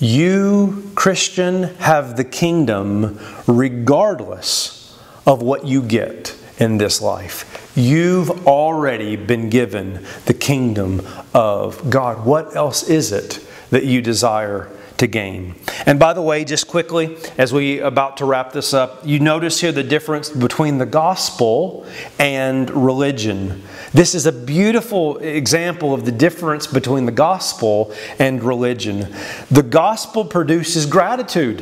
You, 0.00 0.90
Christian, 0.94 1.64
have 1.78 2.16
the 2.16 2.24
kingdom 2.24 3.18
regardless 3.46 4.98
of 5.26 5.42
what 5.42 5.66
you 5.66 5.82
get 5.82 6.36
in 6.58 6.78
this 6.78 7.00
life. 7.00 7.72
You've 7.76 8.46
already 8.46 9.16
been 9.16 9.50
given 9.50 10.04
the 10.26 10.34
kingdom 10.34 11.06
of 11.32 11.90
God. 11.90 12.24
What 12.24 12.54
else 12.54 12.88
is 12.88 13.12
it 13.12 13.44
that 13.70 13.84
you 13.84 14.00
desire 14.02 14.70
to 14.98 15.06
gain? 15.06 15.54
And 15.86 15.98
by 15.98 16.12
the 16.12 16.22
way, 16.22 16.44
just 16.44 16.68
quickly, 16.68 17.16
as 17.36 17.52
we 17.52 17.80
about 17.80 18.16
to 18.18 18.24
wrap 18.24 18.52
this 18.52 18.72
up, 18.72 19.00
you 19.04 19.18
notice 19.18 19.60
here 19.60 19.72
the 19.72 19.82
difference 19.82 20.30
between 20.30 20.78
the 20.78 20.86
gospel 20.86 21.86
and 22.18 22.70
religion. 22.70 23.62
This 23.94 24.16
is 24.16 24.26
a 24.26 24.32
beautiful 24.32 25.18
example 25.18 25.94
of 25.94 26.04
the 26.04 26.10
difference 26.10 26.66
between 26.66 27.06
the 27.06 27.12
gospel 27.12 27.94
and 28.18 28.42
religion. 28.42 29.14
The 29.52 29.62
gospel 29.62 30.24
produces 30.24 30.84
gratitude. 30.84 31.60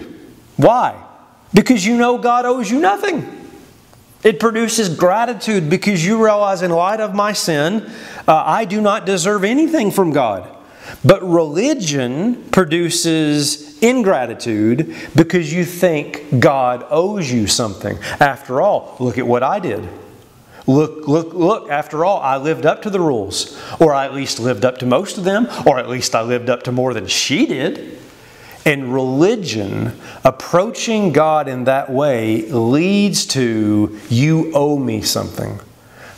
Why? 0.57 1.01
Because 1.53 1.85
you 1.85 1.99
know 1.99 2.17
God 2.17 2.47
owes 2.47 2.71
you 2.71 2.81
nothing. 2.81 3.41
It 4.25 4.41
produces 4.41 4.89
gratitude 4.89 5.69
because 5.69 6.07
you 6.07 6.25
realize, 6.25 6.63
in 6.63 6.71
light 6.71 7.01
of 7.01 7.15
my 7.15 7.35
sin, 7.35 7.91
uh, 8.27 8.43
I 8.47 8.65
do 8.65 8.81
not 8.81 9.05
deserve 9.05 9.45
anything 9.45 9.91
from 9.91 10.13
God. 10.13 10.49
But 11.05 11.23
religion 11.23 12.45
produces 12.51 13.79
ingratitude 13.83 14.97
because 15.15 15.53
you 15.53 15.67
think 15.67 16.41
God 16.41 16.87
owes 16.89 17.31
you 17.31 17.47
something. 17.47 17.99
After 18.21 18.63
all, 18.63 18.97
look 19.01 19.19
at 19.19 19.27
what 19.27 19.43
I 19.43 19.59
did. 19.59 19.87
Look, 20.67 21.09
look, 21.09 21.35
look, 21.35 21.71
after 21.71 22.05
all, 22.05 22.21
I 22.21 22.37
lived 22.37 22.67
up 22.67 22.83
to 22.83 22.91
the 22.91 23.01
rules. 23.01 23.61
Or 23.81 23.93
I 23.93 24.05
at 24.05 24.15
least 24.15 24.39
lived 24.39 24.65
up 24.65 24.79
to 24.79 24.87
most 24.87 25.19
of 25.19 25.25
them, 25.25 25.49
or 25.67 25.79
at 25.79 25.89
least 25.89 26.15
I 26.15 26.23
lived 26.23 26.49
up 26.49 26.63
to 26.65 26.73
more 26.73 26.95
than 26.95 27.07
she 27.07 27.47
did. 27.47 27.99
And 28.65 28.95
religion, 28.95 29.99
approaching 30.25 31.13
God 31.13 31.49
in 31.49 31.65
that 31.65 31.91
way, 31.91 32.49
leads 32.51 33.27
to 33.27 33.99
you 34.09 34.53
owe 34.55 34.79
me 34.79 35.03
something. 35.03 35.59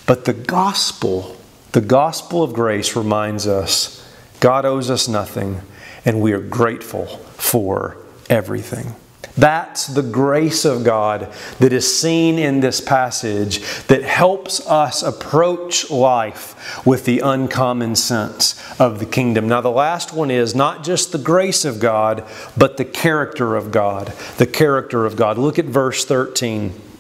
But 0.07 0.27
the 0.27 0.35
gospel, 0.35 1.37
the 1.73 1.81
gospel 1.81 2.43
of 2.43 2.53
grace 2.53 2.95
reminds 2.95 3.47
us 3.47 4.07
God 4.41 4.67
owes 4.67 4.91
us 4.91 5.09
nothing, 5.09 5.63
and 6.05 6.21
we 6.21 6.33
are 6.33 6.41
grateful 6.41 7.07
for 7.07 7.97
everything. 8.29 8.95
That's 9.37 9.89
the 9.89 10.03
grace 10.03 10.65
of 10.65 10.85
God 10.85 11.33
that 11.59 11.73
is 11.73 11.99
seen 11.99 12.39
in 12.39 12.61
this 12.61 12.81
passage 12.81 13.61
that 13.89 14.03
helps 14.05 14.65
us 14.67 15.03
approach 15.03 15.91
life 15.91 16.87
with 16.87 17.05
the 17.05 17.19
uncommon 17.19 17.97
sense 17.97 18.55
of 18.81 19.01
the 19.01 19.07
kingdom. 19.07 19.49
Now, 19.49 19.61
the 19.61 19.71
last 19.71 20.13
one 20.13 20.31
is 20.31 20.55
not 20.55 20.85
just 20.85 21.11
the 21.11 21.19
grace 21.19 21.65
of 21.65 21.81
God, 21.81 22.25
but 22.57 22.77
the 22.77 22.85
character 22.85 23.57
of 23.57 23.73
God. 23.73 24.13
The 24.39 24.47
character 24.47 25.05
of 25.05 25.17
God. 25.17 25.37
Look 25.37 25.59
at 25.59 25.65
verse 25.65 26.05
13. 26.05 26.94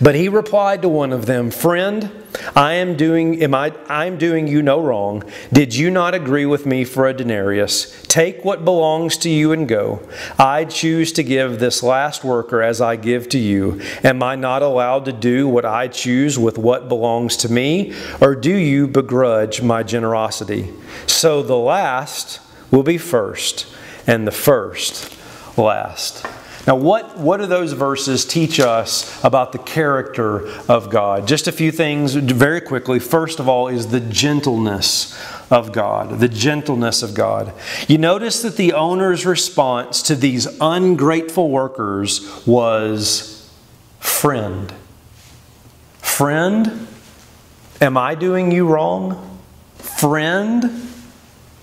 But 0.00 0.14
he 0.14 0.28
replied 0.28 0.82
to 0.82 0.88
one 0.88 1.12
of 1.12 1.26
them, 1.26 1.50
Friend, 1.50 2.10
I 2.54 2.74
am 2.74 2.96
doing 2.96 3.42
am 3.42 3.54
I 3.54 3.72
I 3.88 4.06
am 4.06 4.18
doing 4.18 4.46
you 4.46 4.62
no 4.62 4.80
wrong. 4.80 5.24
Did 5.52 5.74
you 5.74 5.90
not 5.90 6.14
agree 6.14 6.46
with 6.46 6.66
me 6.66 6.84
for 6.84 7.06
a 7.06 7.14
denarius? 7.14 8.02
Take 8.06 8.44
what 8.44 8.64
belongs 8.64 9.16
to 9.18 9.30
you 9.30 9.52
and 9.52 9.68
go. 9.68 10.00
I 10.38 10.64
choose 10.64 11.12
to 11.12 11.22
give 11.22 11.58
this 11.58 11.82
last 11.82 12.24
worker 12.24 12.62
as 12.62 12.80
I 12.80 12.96
give 12.96 13.28
to 13.30 13.38
you. 13.38 13.80
Am 14.04 14.22
I 14.22 14.36
not 14.36 14.62
allowed 14.62 15.04
to 15.06 15.12
do 15.12 15.48
what 15.48 15.64
I 15.64 15.88
choose 15.88 16.38
with 16.38 16.58
what 16.58 16.88
belongs 16.88 17.36
to 17.38 17.52
me? 17.52 17.94
Or 18.20 18.34
do 18.34 18.54
you 18.54 18.86
begrudge 18.86 19.62
my 19.62 19.82
generosity? 19.82 20.72
So 21.06 21.42
the 21.42 21.56
last 21.56 22.40
will 22.70 22.82
be 22.82 22.98
first, 22.98 23.66
and 24.06 24.26
the 24.26 24.32
first 24.32 25.16
last. 25.56 26.26
Now, 26.68 26.76
what, 26.76 27.16
what 27.16 27.38
do 27.38 27.46
those 27.46 27.72
verses 27.72 28.26
teach 28.26 28.60
us 28.60 29.24
about 29.24 29.52
the 29.52 29.58
character 29.58 30.46
of 30.70 30.90
God? 30.90 31.26
Just 31.26 31.48
a 31.48 31.52
few 31.52 31.72
things 31.72 32.12
very 32.14 32.60
quickly. 32.60 32.98
First 32.98 33.40
of 33.40 33.48
all, 33.48 33.68
is 33.68 33.86
the 33.86 34.00
gentleness 34.00 35.18
of 35.50 35.72
God. 35.72 36.20
The 36.20 36.28
gentleness 36.28 37.02
of 37.02 37.14
God. 37.14 37.54
You 37.88 37.96
notice 37.96 38.42
that 38.42 38.58
the 38.58 38.74
owner's 38.74 39.24
response 39.24 40.02
to 40.02 40.14
these 40.14 40.46
ungrateful 40.60 41.48
workers 41.48 42.46
was 42.46 43.50
friend. 43.98 44.70
Friend, 46.00 46.86
am 47.80 47.96
I 47.96 48.14
doing 48.14 48.50
you 48.50 48.68
wrong? 48.68 49.40
Friend, 49.78 50.92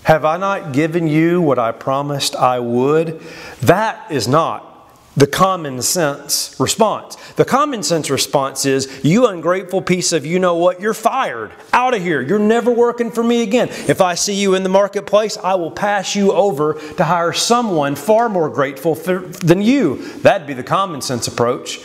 have 0.02 0.24
I 0.24 0.36
not 0.36 0.72
given 0.72 1.06
you 1.06 1.40
what 1.40 1.60
I 1.60 1.70
promised 1.70 2.34
I 2.34 2.58
would? 2.58 3.20
That 3.60 4.10
is 4.10 4.26
not 4.26 4.72
the 5.16 5.26
common 5.26 5.80
sense 5.80 6.54
response. 6.60 7.16
The 7.36 7.44
common 7.44 7.82
sense 7.82 8.10
response 8.10 8.66
is, 8.66 9.00
You 9.02 9.26
ungrateful 9.26 9.80
piece 9.80 10.12
of 10.12 10.26
you 10.26 10.38
know 10.38 10.56
what, 10.56 10.80
you're 10.80 10.94
fired. 10.94 11.52
Out 11.72 11.94
of 11.94 12.02
here. 12.02 12.20
You're 12.20 12.38
never 12.38 12.70
working 12.70 13.10
for 13.10 13.24
me 13.24 13.42
again. 13.42 13.68
If 13.68 14.02
I 14.02 14.14
see 14.14 14.34
you 14.34 14.54
in 14.54 14.62
the 14.62 14.68
marketplace, 14.68 15.38
I 15.38 15.54
will 15.54 15.70
pass 15.70 16.14
you 16.14 16.32
over 16.32 16.74
to 16.74 17.04
hire 17.04 17.32
someone 17.32 17.96
far 17.96 18.28
more 18.28 18.50
grateful 18.50 18.94
than 18.94 19.62
you. 19.62 19.96
That'd 20.18 20.46
be 20.46 20.54
the 20.54 20.62
common 20.62 21.00
sense 21.00 21.26
approach. 21.26 21.80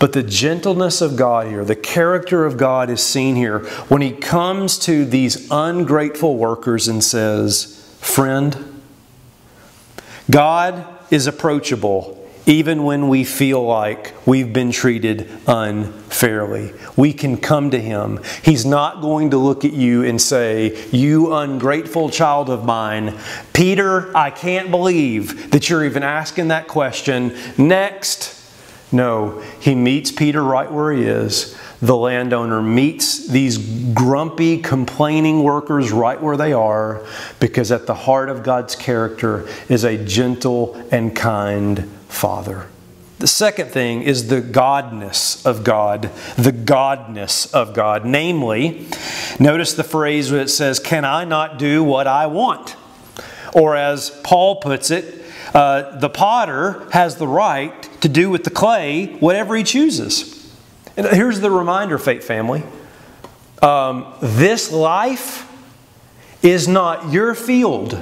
But 0.00 0.12
the 0.12 0.22
gentleness 0.22 1.00
of 1.00 1.16
God 1.16 1.48
here, 1.48 1.64
the 1.64 1.76
character 1.76 2.44
of 2.46 2.56
God 2.56 2.90
is 2.90 3.02
seen 3.02 3.36
here 3.36 3.60
when 3.88 4.02
He 4.02 4.12
comes 4.12 4.78
to 4.80 5.04
these 5.04 5.48
ungrateful 5.50 6.36
workers 6.36 6.88
and 6.88 7.02
says, 7.02 7.96
Friend, 8.00 8.80
God 10.30 10.97
is 11.10 11.26
approachable 11.26 12.18
even 12.48 12.82
when 12.82 13.08
we 13.08 13.24
feel 13.24 13.62
like 13.62 14.14
we've 14.26 14.54
been 14.54 14.72
treated 14.72 15.30
unfairly. 15.46 16.72
We 16.96 17.12
can 17.12 17.36
come 17.36 17.70
to 17.72 17.78
Him. 17.78 18.20
He's 18.42 18.64
not 18.64 19.02
going 19.02 19.30
to 19.30 19.36
look 19.36 19.66
at 19.66 19.74
you 19.74 20.02
and 20.02 20.20
say, 20.20 20.88
You 20.90 21.34
ungrateful 21.34 22.08
child 22.08 22.48
of 22.48 22.64
mine, 22.64 23.14
Peter, 23.52 24.16
I 24.16 24.30
can't 24.30 24.70
believe 24.70 25.50
that 25.50 25.68
you're 25.68 25.84
even 25.84 26.02
asking 26.02 26.48
that 26.48 26.68
question. 26.68 27.36
Next. 27.58 28.37
No, 28.90 29.42
He 29.60 29.74
meets 29.74 30.10
Peter 30.10 30.42
right 30.42 30.70
where 30.70 30.92
he 30.92 31.04
is 31.04 31.56
the 31.80 31.96
landowner 31.96 32.60
meets 32.60 33.28
these 33.28 33.56
grumpy, 33.94 34.58
complaining 34.58 35.42
workers 35.44 35.92
right 35.92 36.20
where 36.20 36.36
they 36.36 36.52
are 36.52 37.06
because 37.38 37.70
at 37.70 37.86
the 37.86 37.94
heart 37.94 38.28
of 38.28 38.42
God's 38.42 38.74
character 38.74 39.48
is 39.68 39.84
a 39.84 40.02
gentle 40.04 40.74
and 40.90 41.14
kind 41.14 41.88
Father. 42.08 42.66
The 43.18 43.26
second 43.26 43.70
thing 43.70 44.02
is 44.02 44.28
the 44.28 44.40
godness 44.40 45.44
of 45.44 45.64
God. 45.64 46.10
The 46.36 46.52
godness 46.52 47.52
of 47.52 47.74
God. 47.74 48.04
Namely, 48.04 48.86
notice 49.40 49.74
the 49.74 49.84
phrase 49.84 50.30
where 50.30 50.40
it 50.40 50.50
says, 50.50 50.78
Can 50.78 51.04
I 51.04 51.24
not 51.24 51.58
do 51.58 51.82
what 51.82 52.06
I 52.06 52.26
want? 52.26 52.76
Or 53.54 53.76
as 53.76 54.10
Paul 54.22 54.56
puts 54.56 54.90
it, 54.90 55.24
uh, 55.52 55.98
the 55.98 56.08
potter 56.08 56.88
has 56.92 57.16
the 57.16 57.26
right 57.26 57.87
to 58.00 58.08
do 58.08 58.30
with 58.30 58.44
the 58.44 58.50
clay 58.50 59.06
whatever 59.16 59.56
he 59.56 59.64
chooses. 59.64 60.34
And 60.96 61.06
here's 61.06 61.40
the 61.40 61.50
reminder, 61.50 61.98
Faith 61.98 62.24
family 62.24 62.62
um, 63.62 64.14
this 64.20 64.72
life 64.72 65.44
is 66.42 66.68
not 66.68 67.12
your 67.12 67.34
field. 67.34 68.00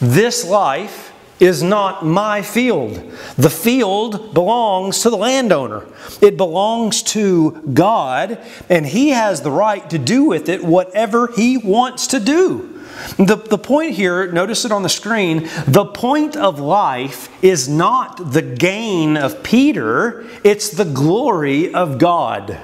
This 0.00 0.44
life 0.44 1.12
is 1.40 1.62
not 1.62 2.04
my 2.04 2.42
field. 2.42 2.94
The 3.36 3.50
field 3.50 4.34
belongs 4.34 5.00
to 5.02 5.10
the 5.10 5.16
landowner. 5.16 5.86
It 6.20 6.36
belongs 6.36 7.02
to 7.04 7.52
God, 7.72 8.38
and 8.68 8.86
He 8.86 9.10
has 9.10 9.42
the 9.42 9.50
right 9.50 9.88
to 9.90 9.98
do 9.98 10.24
with 10.24 10.48
it 10.48 10.62
whatever 10.62 11.28
He 11.34 11.56
wants 11.56 12.06
to 12.08 12.20
do. 12.20 12.73
The, 13.16 13.36
the 13.36 13.58
point 13.58 13.94
here, 13.94 14.30
notice 14.30 14.64
it 14.64 14.72
on 14.72 14.82
the 14.82 14.88
screen, 14.88 15.48
the 15.66 15.84
point 15.84 16.36
of 16.36 16.58
life 16.58 17.28
is 17.42 17.68
not 17.68 18.32
the 18.32 18.42
gain 18.42 19.16
of 19.16 19.42
Peter, 19.42 20.26
it's 20.42 20.70
the 20.70 20.84
glory 20.84 21.72
of 21.72 21.98
God. 21.98 22.58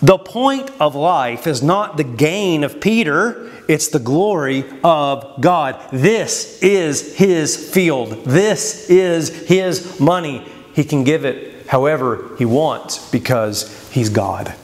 The 0.00 0.18
point 0.18 0.70
of 0.80 0.94
life 0.94 1.46
is 1.46 1.62
not 1.62 1.96
the 1.96 2.04
gain 2.04 2.64
of 2.64 2.80
Peter, 2.80 3.50
it's 3.68 3.88
the 3.88 3.98
glory 3.98 4.64
of 4.82 5.40
God. 5.40 5.80
This 5.92 6.62
is 6.62 7.16
his 7.16 7.56
field, 7.72 8.24
this 8.24 8.90
is 8.90 9.30
his 9.48 9.98
money. 9.98 10.46
He 10.74 10.84
can 10.84 11.04
give 11.04 11.24
it 11.24 11.66
however 11.68 12.34
he 12.36 12.44
wants 12.44 13.10
because 13.10 13.90
he's 13.90 14.10
God. 14.10 14.54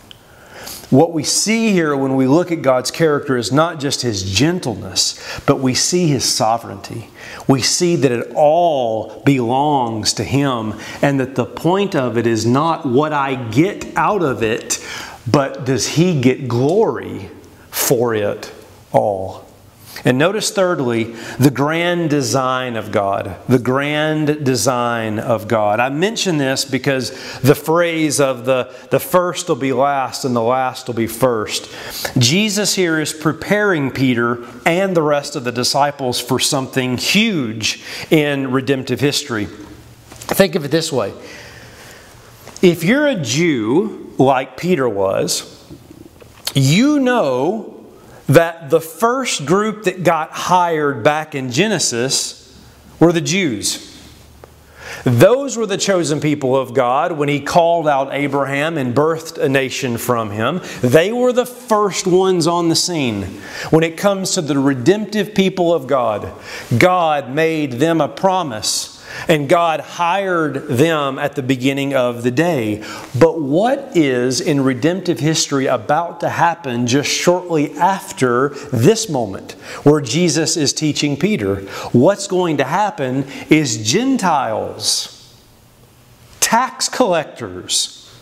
What 0.91 1.12
we 1.12 1.22
see 1.22 1.70
here 1.70 1.97
when 1.97 2.16
we 2.16 2.26
look 2.26 2.51
at 2.51 2.62
God's 2.62 2.91
character 2.91 3.36
is 3.36 3.53
not 3.53 3.78
just 3.78 4.03
His 4.03 4.28
gentleness, 4.28 5.41
but 5.47 5.61
we 5.61 5.72
see 5.72 6.09
His 6.09 6.24
sovereignty. 6.24 7.09
We 7.47 7.62
see 7.62 7.95
that 7.97 8.11
it 8.11 8.32
all 8.34 9.22
belongs 9.24 10.12
to 10.14 10.24
Him, 10.24 10.74
and 11.01 11.20
that 11.20 11.36
the 11.36 11.47
point 11.47 11.95
of 11.95 12.18
it 12.18 12.26
is 12.26 12.45
not 12.45 12.86
what 12.86 13.12
I 13.12 13.36
get 13.51 13.97
out 13.97 14.22
of 14.22 14.43
it, 14.43 14.84
but 15.30 15.64
does 15.64 15.86
He 15.86 16.20
get 16.20 16.49
glory 16.49 17.30
for 17.70 18.12
it 18.14 18.53
all? 18.91 19.49
And 20.05 20.16
notice, 20.16 20.51
thirdly, 20.51 21.05
the 21.38 21.51
grand 21.51 22.11
design 22.11 22.76
of 22.76 22.90
God. 22.90 23.36
The 23.48 23.59
grand 23.59 24.44
design 24.44 25.18
of 25.18 25.46
God. 25.46 25.78
I 25.78 25.90
mention 25.90 26.38
this 26.38 26.64
because 26.64 27.11
the 27.40 27.55
phrase 27.55 28.20
of 28.20 28.44
the, 28.44 28.74
the 28.90 29.01
first 29.01 29.48
will 29.48 29.57
be 29.57 29.72
last 29.72 30.24
and 30.24 30.34
the 30.34 30.42
last 30.42 30.86
will 30.86 30.94
be 30.94 31.07
first. 31.07 31.70
Jesus 32.18 32.74
here 32.74 32.98
is 32.98 33.12
preparing 33.12 33.90
Peter 33.90 34.44
and 34.64 34.96
the 34.96 35.03
rest 35.03 35.36
of 35.36 35.44
the 35.44 35.53
disciples 35.53 36.18
for 36.18 36.38
something 36.38 36.96
huge 36.96 37.82
in 38.11 38.51
redemptive 38.53 39.01
history. 39.01 39.46
Think 40.11 40.55
of 40.55 40.64
it 40.64 40.70
this 40.70 40.92
way 40.92 41.12
if 42.62 42.84
you're 42.84 43.07
a 43.07 43.16
Jew 43.16 44.14
like 44.18 44.57
Peter 44.57 44.88
was, 44.88 45.57
you 46.55 46.98
know 46.98 47.79
that 48.30 48.70
the 48.70 48.80
first 48.80 49.44
group 49.44 49.84
that 49.84 50.04
got 50.04 50.30
hired 50.30 51.02
back 51.02 51.34
in 51.34 51.50
Genesis 51.50 52.56
were 53.00 53.12
the 53.12 53.20
Jews. 53.20 53.88
Those 55.04 55.56
were 55.56 55.66
the 55.66 55.76
chosen 55.76 56.20
people 56.20 56.56
of 56.56 56.72
God 56.72 57.12
when 57.12 57.28
He 57.28 57.40
called 57.40 57.88
out 57.88 58.12
Abraham 58.12 58.78
and 58.78 58.94
birthed 58.94 59.38
a 59.38 59.48
nation 59.48 59.98
from 59.98 60.30
him. 60.30 60.60
They 60.80 61.12
were 61.12 61.32
the 61.32 61.46
first 61.46 62.06
ones 62.06 62.46
on 62.46 62.68
the 62.68 62.76
scene. 62.76 63.22
When 63.70 63.82
it 63.82 63.96
comes 63.96 64.32
to 64.34 64.42
the 64.42 64.58
redemptive 64.58 65.34
people 65.34 65.74
of 65.74 65.86
God, 65.86 66.32
God 66.76 67.30
made 67.30 67.74
them 67.74 68.00
a 68.00 68.08
promise 68.08 68.99
and 69.28 69.48
God 69.48 69.80
hired 69.80 70.68
them 70.68 71.18
at 71.18 71.34
the 71.34 71.42
beginning 71.42 71.94
of 71.94 72.22
the 72.22 72.30
day. 72.30 72.84
But 73.18 73.40
what 73.40 73.96
is 73.96 74.40
in 74.40 74.62
redemptive 74.62 75.20
history 75.20 75.66
about 75.66 76.20
to 76.20 76.28
happen 76.28 76.86
just 76.86 77.11
shortly 77.11 77.72
after 77.74 78.50
this 78.72 79.08
moment 79.08 79.52
where 79.82 80.00
Jesus 80.00 80.56
is 80.56 80.72
teaching 80.72 81.16
Peter? 81.16 81.56
What's 81.92 82.26
going 82.26 82.56
to 82.58 82.64
happen 82.64 83.26
is 83.48 83.84
Gentiles, 83.84 85.38
tax 86.40 86.88
collectors, 86.88 88.12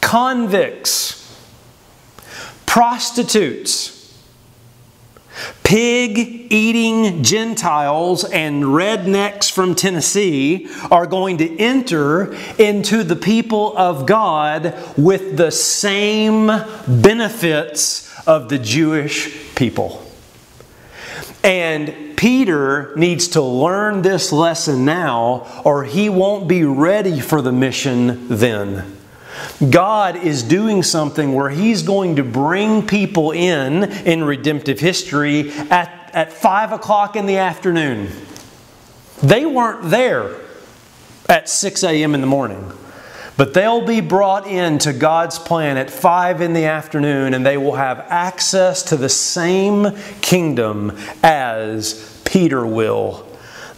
convicts, 0.00 1.36
prostitutes, 2.66 3.97
Pig 5.62 6.18
eating 6.50 7.22
Gentiles 7.22 8.24
and 8.24 8.64
rednecks 8.64 9.50
from 9.50 9.74
Tennessee 9.74 10.68
are 10.90 11.06
going 11.06 11.38
to 11.38 11.58
enter 11.58 12.34
into 12.58 13.04
the 13.04 13.16
people 13.16 13.76
of 13.76 14.06
God 14.06 14.74
with 14.96 15.36
the 15.36 15.50
same 15.50 16.46
benefits 16.88 18.26
of 18.26 18.48
the 18.48 18.58
Jewish 18.58 19.54
people. 19.54 20.04
And 21.44 22.16
Peter 22.16 22.94
needs 22.96 23.28
to 23.28 23.42
learn 23.42 24.02
this 24.02 24.32
lesson 24.32 24.84
now, 24.84 25.62
or 25.64 25.84
he 25.84 26.08
won't 26.08 26.48
be 26.48 26.64
ready 26.64 27.20
for 27.20 27.40
the 27.40 27.52
mission 27.52 28.26
then. 28.28 28.97
God 29.70 30.16
is 30.16 30.42
doing 30.42 30.82
something 30.82 31.32
where 31.32 31.50
He's 31.50 31.82
going 31.82 32.16
to 32.16 32.24
bring 32.24 32.86
people 32.86 33.32
in 33.32 33.84
in 33.84 34.24
redemptive 34.24 34.80
history 34.80 35.50
at, 35.70 36.10
at 36.12 36.32
5 36.32 36.72
o'clock 36.72 37.16
in 37.16 37.26
the 37.26 37.38
afternoon. 37.38 38.10
They 39.22 39.44
weren't 39.46 39.90
there 39.90 40.36
at 41.28 41.48
6 41.48 41.84
a.m. 41.84 42.14
in 42.14 42.20
the 42.20 42.26
morning. 42.26 42.72
But 43.36 43.54
they'll 43.54 43.86
be 43.86 44.00
brought 44.00 44.48
into 44.48 44.92
God's 44.92 45.38
plan 45.38 45.76
at 45.76 45.90
5 45.90 46.40
in 46.40 46.54
the 46.54 46.64
afternoon 46.64 47.34
and 47.34 47.46
they 47.46 47.56
will 47.56 47.76
have 47.76 48.00
access 48.08 48.82
to 48.84 48.96
the 48.96 49.08
same 49.08 49.96
kingdom 50.20 50.96
as 51.22 52.20
Peter 52.24 52.66
will 52.66 53.27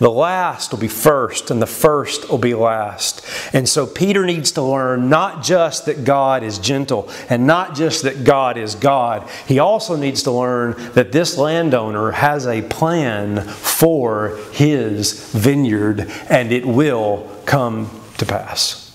the 0.01 0.11
last 0.11 0.73
will 0.73 0.79
be 0.79 0.89
first, 0.89 1.51
and 1.51 1.61
the 1.61 1.67
first 1.67 2.31
will 2.31 2.39
be 2.39 2.55
last. 2.55 3.23
And 3.53 3.69
so 3.69 3.87
Peter 3.87 4.25
needs 4.25 4.51
to 4.53 4.63
learn 4.63 5.11
not 5.11 5.45
just 5.45 5.85
that 5.87 6.05
God 6.05 6.43
is 6.43 6.59
gentle 6.59 7.09
and 7.29 7.47
not 7.47 7.75
just 7.75 8.03
that 8.05 8.25
God 8.25 8.57
is 8.57 8.75
God. 8.75 9.29
He 9.47 9.59
also 9.59 9.97
needs 9.97 10.23
to 10.23 10.31
learn 10.31 10.75
that 10.95 11.13
this 11.13 11.37
landowner 11.37 12.13
has 12.13 12.47
a 12.47 12.63
plan 12.63 13.43
for 13.43 14.39
his 14.53 15.33
vineyard, 15.33 16.11
and 16.31 16.51
it 16.51 16.65
will 16.65 17.31
come 17.45 17.91
to 18.17 18.25
pass. 18.25 18.87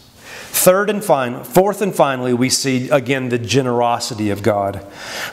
Third 0.49 0.89
and 0.89 1.03
final, 1.03 1.43
fourth 1.43 1.83
and 1.83 1.93
finally, 1.93 2.33
we 2.33 2.49
see 2.49 2.89
again 2.89 3.29
the 3.29 3.37
generosity 3.37 4.31
of 4.31 4.41
God. 4.41 4.83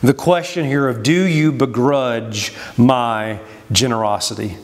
The 0.02 0.12
question 0.12 0.66
here 0.66 0.86
of 0.86 1.02
do 1.02 1.22
you 1.22 1.50
begrudge 1.50 2.52
my 2.76 3.40
generosity? 3.70 4.58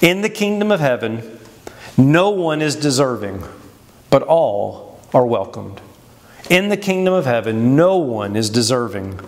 In 0.00 0.22
the 0.22 0.28
kingdom 0.28 0.70
of 0.70 0.80
heaven, 0.80 1.38
no 1.96 2.30
one 2.30 2.60
is 2.60 2.76
deserving, 2.76 3.44
but 4.10 4.22
all 4.22 5.00
are 5.12 5.26
welcomed. 5.26 5.80
In 6.50 6.68
the 6.68 6.76
kingdom 6.76 7.14
of 7.14 7.24
heaven, 7.24 7.74
no 7.74 7.96
one 7.96 8.36
is 8.36 8.50
deserving, 8.50 9.18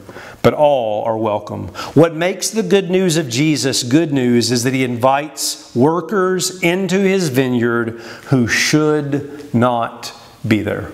but 0.42 0.52
all 0.52 1.02
are 1.04 1.16
welcome. 1.16 1.68
What 1.94 2.14
makes 2.14 2.50
the 2.50 2.62
good 2.62 2.90
news 2.90 3.16
of 3.16 3.28
Jesus 3.28 3.82
good 3.82 4.12
news 4.12 4.50
is 4.52 4.64
that 4.64 4.74
he 4.74 4.84
invites 4.84 5.74
workers 5.74 6.62
into 6.62 6.98
his 6.98 7.30
vineyard 7.30 8.00
who 8.26 8.46
should 8.46 9.54
not 9.54 10.12
be 10.46 10.60
there. 10.60 10.92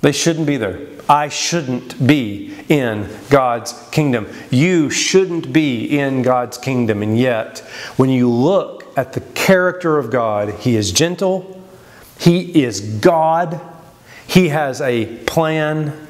They 0.00 0.12
shouldn't 0.12 0.46
be 0.48 0.56
there. 0.56 0.80
I 1.08 1.28
shouldn't 1.28 2.06
be 2.06 2.54
in 2.68 3.08
God's 3.28 3.72
kingdom. 3.90 4.28
You 4.50 4.88
shouldn't 4.90 5.52
be 5.52 5.98
in 5.98 6.22
God's 6.22 6.58
kingdom. 6.58 7.02
And 7.02 7.18
yet, 7.18 7.58
when 7.96 8.08
you 8.08 8.30
look 8.30 8.86
at 8.96 9.12
the 9.12 9.20
character 9.20 9.98
of 9.98 10.10
God, 10.10 10.50
He 10.60 10.76
is 10.76 10.92
gentle, 10.92 11.62
He 12.18 12.62
is 12.62 12.80
God, 12.80 13.60
He 14.26 14.48
has 14.48 14.80
a 14.80 15.06
plan, 15.24 16.06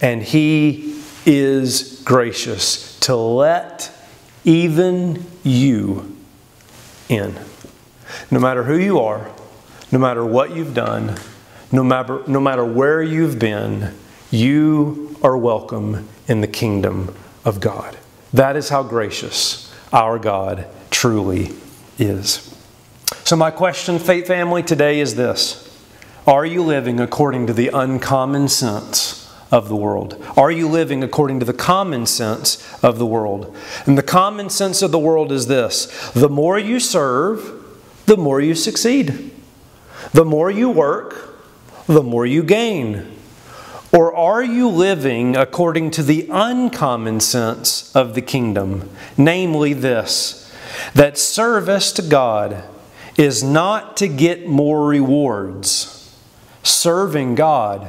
and 0.00 0.22
He 0.22 1.00
is 1.24 2.02
gracious 2.04 2.98
to 3.00 3.14
let 3.14 3.92
even 4.44 5.24
you 5.44 6.16
in. 7.08 7.38
No 8.30 8.40
matter 8.40 8.64
who 8.64 8.76
you 8.76 8.98
are, 8.98 9.30
no 9.92 9.98
matter 9.98 10.24
what 10.24 10.54
you've 10.54 10.74
done, 10.74 11.16
no 11.70 11.84
matter, 11.84 12.22
no 12.26 12.40
matter 12.40 12.64
where 12.64 13.02
you've 13.02 13.38
been, 13.38 13.94
you 14.32 15.14
are 15.22 15.36
welcome 15.36 16.08
in 16.26 16.40
the 16.40 16.46
kingdom 16.46 17.14
of 17.44 17.60
God. 17.60 17.98
That 18.32 18.56
is 18.56 18.70
how 18.70 18.82
gracious 18.82 19.72
our 19.92 20.18
God 20.18 20.66
truly 20.90 21.50
is. 21.98 22.48
So, 23.24 23.36
my 23.36 23.50
question, 23.50 23.98
Faith 23.98 24.26
Family, 24.26 24.62
today 24.62 25.00
is 25.00 25.16
this 25.16 25.78
Are 26.26 26.46
you 26.46 26.62
living 26.62 26.98
according 26.98 27.46
to 27.48 27.52
the 27.52 27.68
uncommon 27.68 28.48
sense 28.48 29.30
of 29.50 29.68
the 29.68 29.76
world? 29.76 30.24
Are 30.34 30.50
you 30.50 30.66
living 30.66 31.04
according 31.04 31.38
to 31.40 31.44
the 31.44 31.52
common 31.52 32.06
sense 32.06 32.82
of 32.82 32.98
the 32.98 33.06
world? 33.06 33.54
And 33.84 33.98
the 33.98 34.02
common 34.02 34.48
sense 34.48 34.80
of 34.80 34.92
the 34.92 34.98
world 34.98 35.30
is 35.30 35.46
this 35.46 36.10
the 36.12 36.30
more 36.30 36.58
you 36.58 36.80
serve, 36.80 37.52
the 38.06 38.16
more 38.16 38.40
you 38.40 38.54
succeed. 38.54 39.30
The 40.12 40.24
more 40.24 40.50
you 40.50 40.68
work, 40.68 41.38
the 41.86 42.02
more 42.02 42.26
you 42.26 42.42
gain? 42.42 43.11
Or 43.92 44.16
are 44.16 44.42
you 44.42 44.68
living 44.68 45.36
according 45.36 45.90
to 45.92 46.02
the 46.02 46.26
uncommon 46.30 47.20
sense 47.20 47.94
of 47.94 48.14
the 48.14 48.22
kingdom? 48.22 48.88
Namely, 49.18 49.74
this 49.74 50.38
that 50.94 51.18
service 51.18 51.92
to 51.92 52.02
God 52.02 52.64
is 53.18 53.42
not 53.42 53.96
to 53.98 54.08
get 54.08 54.46
more 54.46 54.86
rewards, 54.86 56.16
serving 56.62 57.34
God 57.34 57.88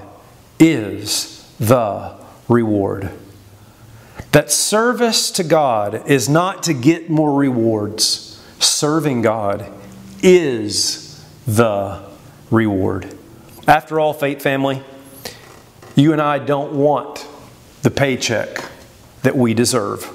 is 0.60 1.50
the 1.60 2.16
reward. 2.50 3.10
That 4.34 4.52
service 4.52 5.32
to 5.32 5.44
God 5.44 6.10
is 6.10 6.28
not 6.28 6.64
to 6.64 6.74
get 6.74 7.10
more 7.10 7.34
rewards, 7.34 8.44
serving 8.60 9.22
God 9.22 9.72
is 10.22 11.24
the 11.46 12.04
reward. 12.50 13.16
After 13.68 14.00
all, 14.00 14.14
Faith 14.14 14.42
family, 14.42 14.84
You 15.96 16.12
and 16.12 16.22
I 16.22 16.40
don't 16.40 16.74
want 16.74 17.28
the 17.84 17.92
paycheck 17.92 18.70
that 19.22 19.36
we 19.36 19.54
deserve. 19.54 20.10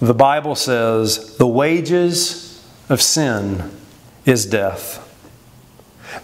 The 0.00 0.14
Bible 0.14 0.54
says 0.54 1.36
the 1.36 1.46
wages 1.46 2.66
of 2.88 3.02
sin 3.02 3.70
is 4.24 4.46
death. 4.46 5.06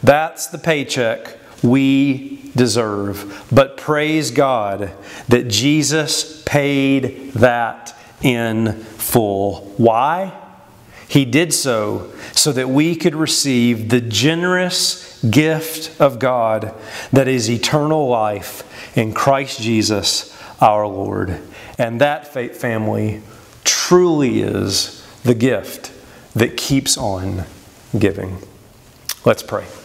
That's 0.03 0.47
the 0.47 0.59
paycheck 0.59 1.39
we 1.63 2.51
deserve. 2.57 3.47
But 3.53 3.77
praise 3.77 4.31
God 4.31 4.93
that 5.29 5.49
Jesus 5.49 6.43
paid 6.45 7.33
that 7.33 7.95
in 8.23 8.73
full. 8.73 9.73
Why? 9.77 10.33
He 11.09 11.25
did 11.25 11.53
so 11.53 12.11
so 12.33 12.53
that 12.53 12.69
we 12.69 12.97
could 12.97 13.15
receive 13.15 13.91
the 13.91 14.01
generous 14.01 15.06
gift 15.31 16.01
of 16.01 16.19
God 16.19 16.75
that 17.13 17.29
is 17.29 17.51
eternal 17.51 18.09
life 18.09 18.63
in 18.97 19.13
Christ 19.13 19.61
Jesus 19.61 20.37
our 20.61 20.87
Lord. 20.87 21.41
And 21.79 22.01
that 22.01 22.33
faith 22.33 22.57
family 22.57 23.23
truly 23.65 24.41
is 24.41 25.07
the 25.23 25.35
gift 25.35 25.93
that 26.35 26.57
keeps 26.57 26.97
on 26.97 27.45
giving. 27.99 28.39
Let's 29.25 29.43
pray. 29.43 29.67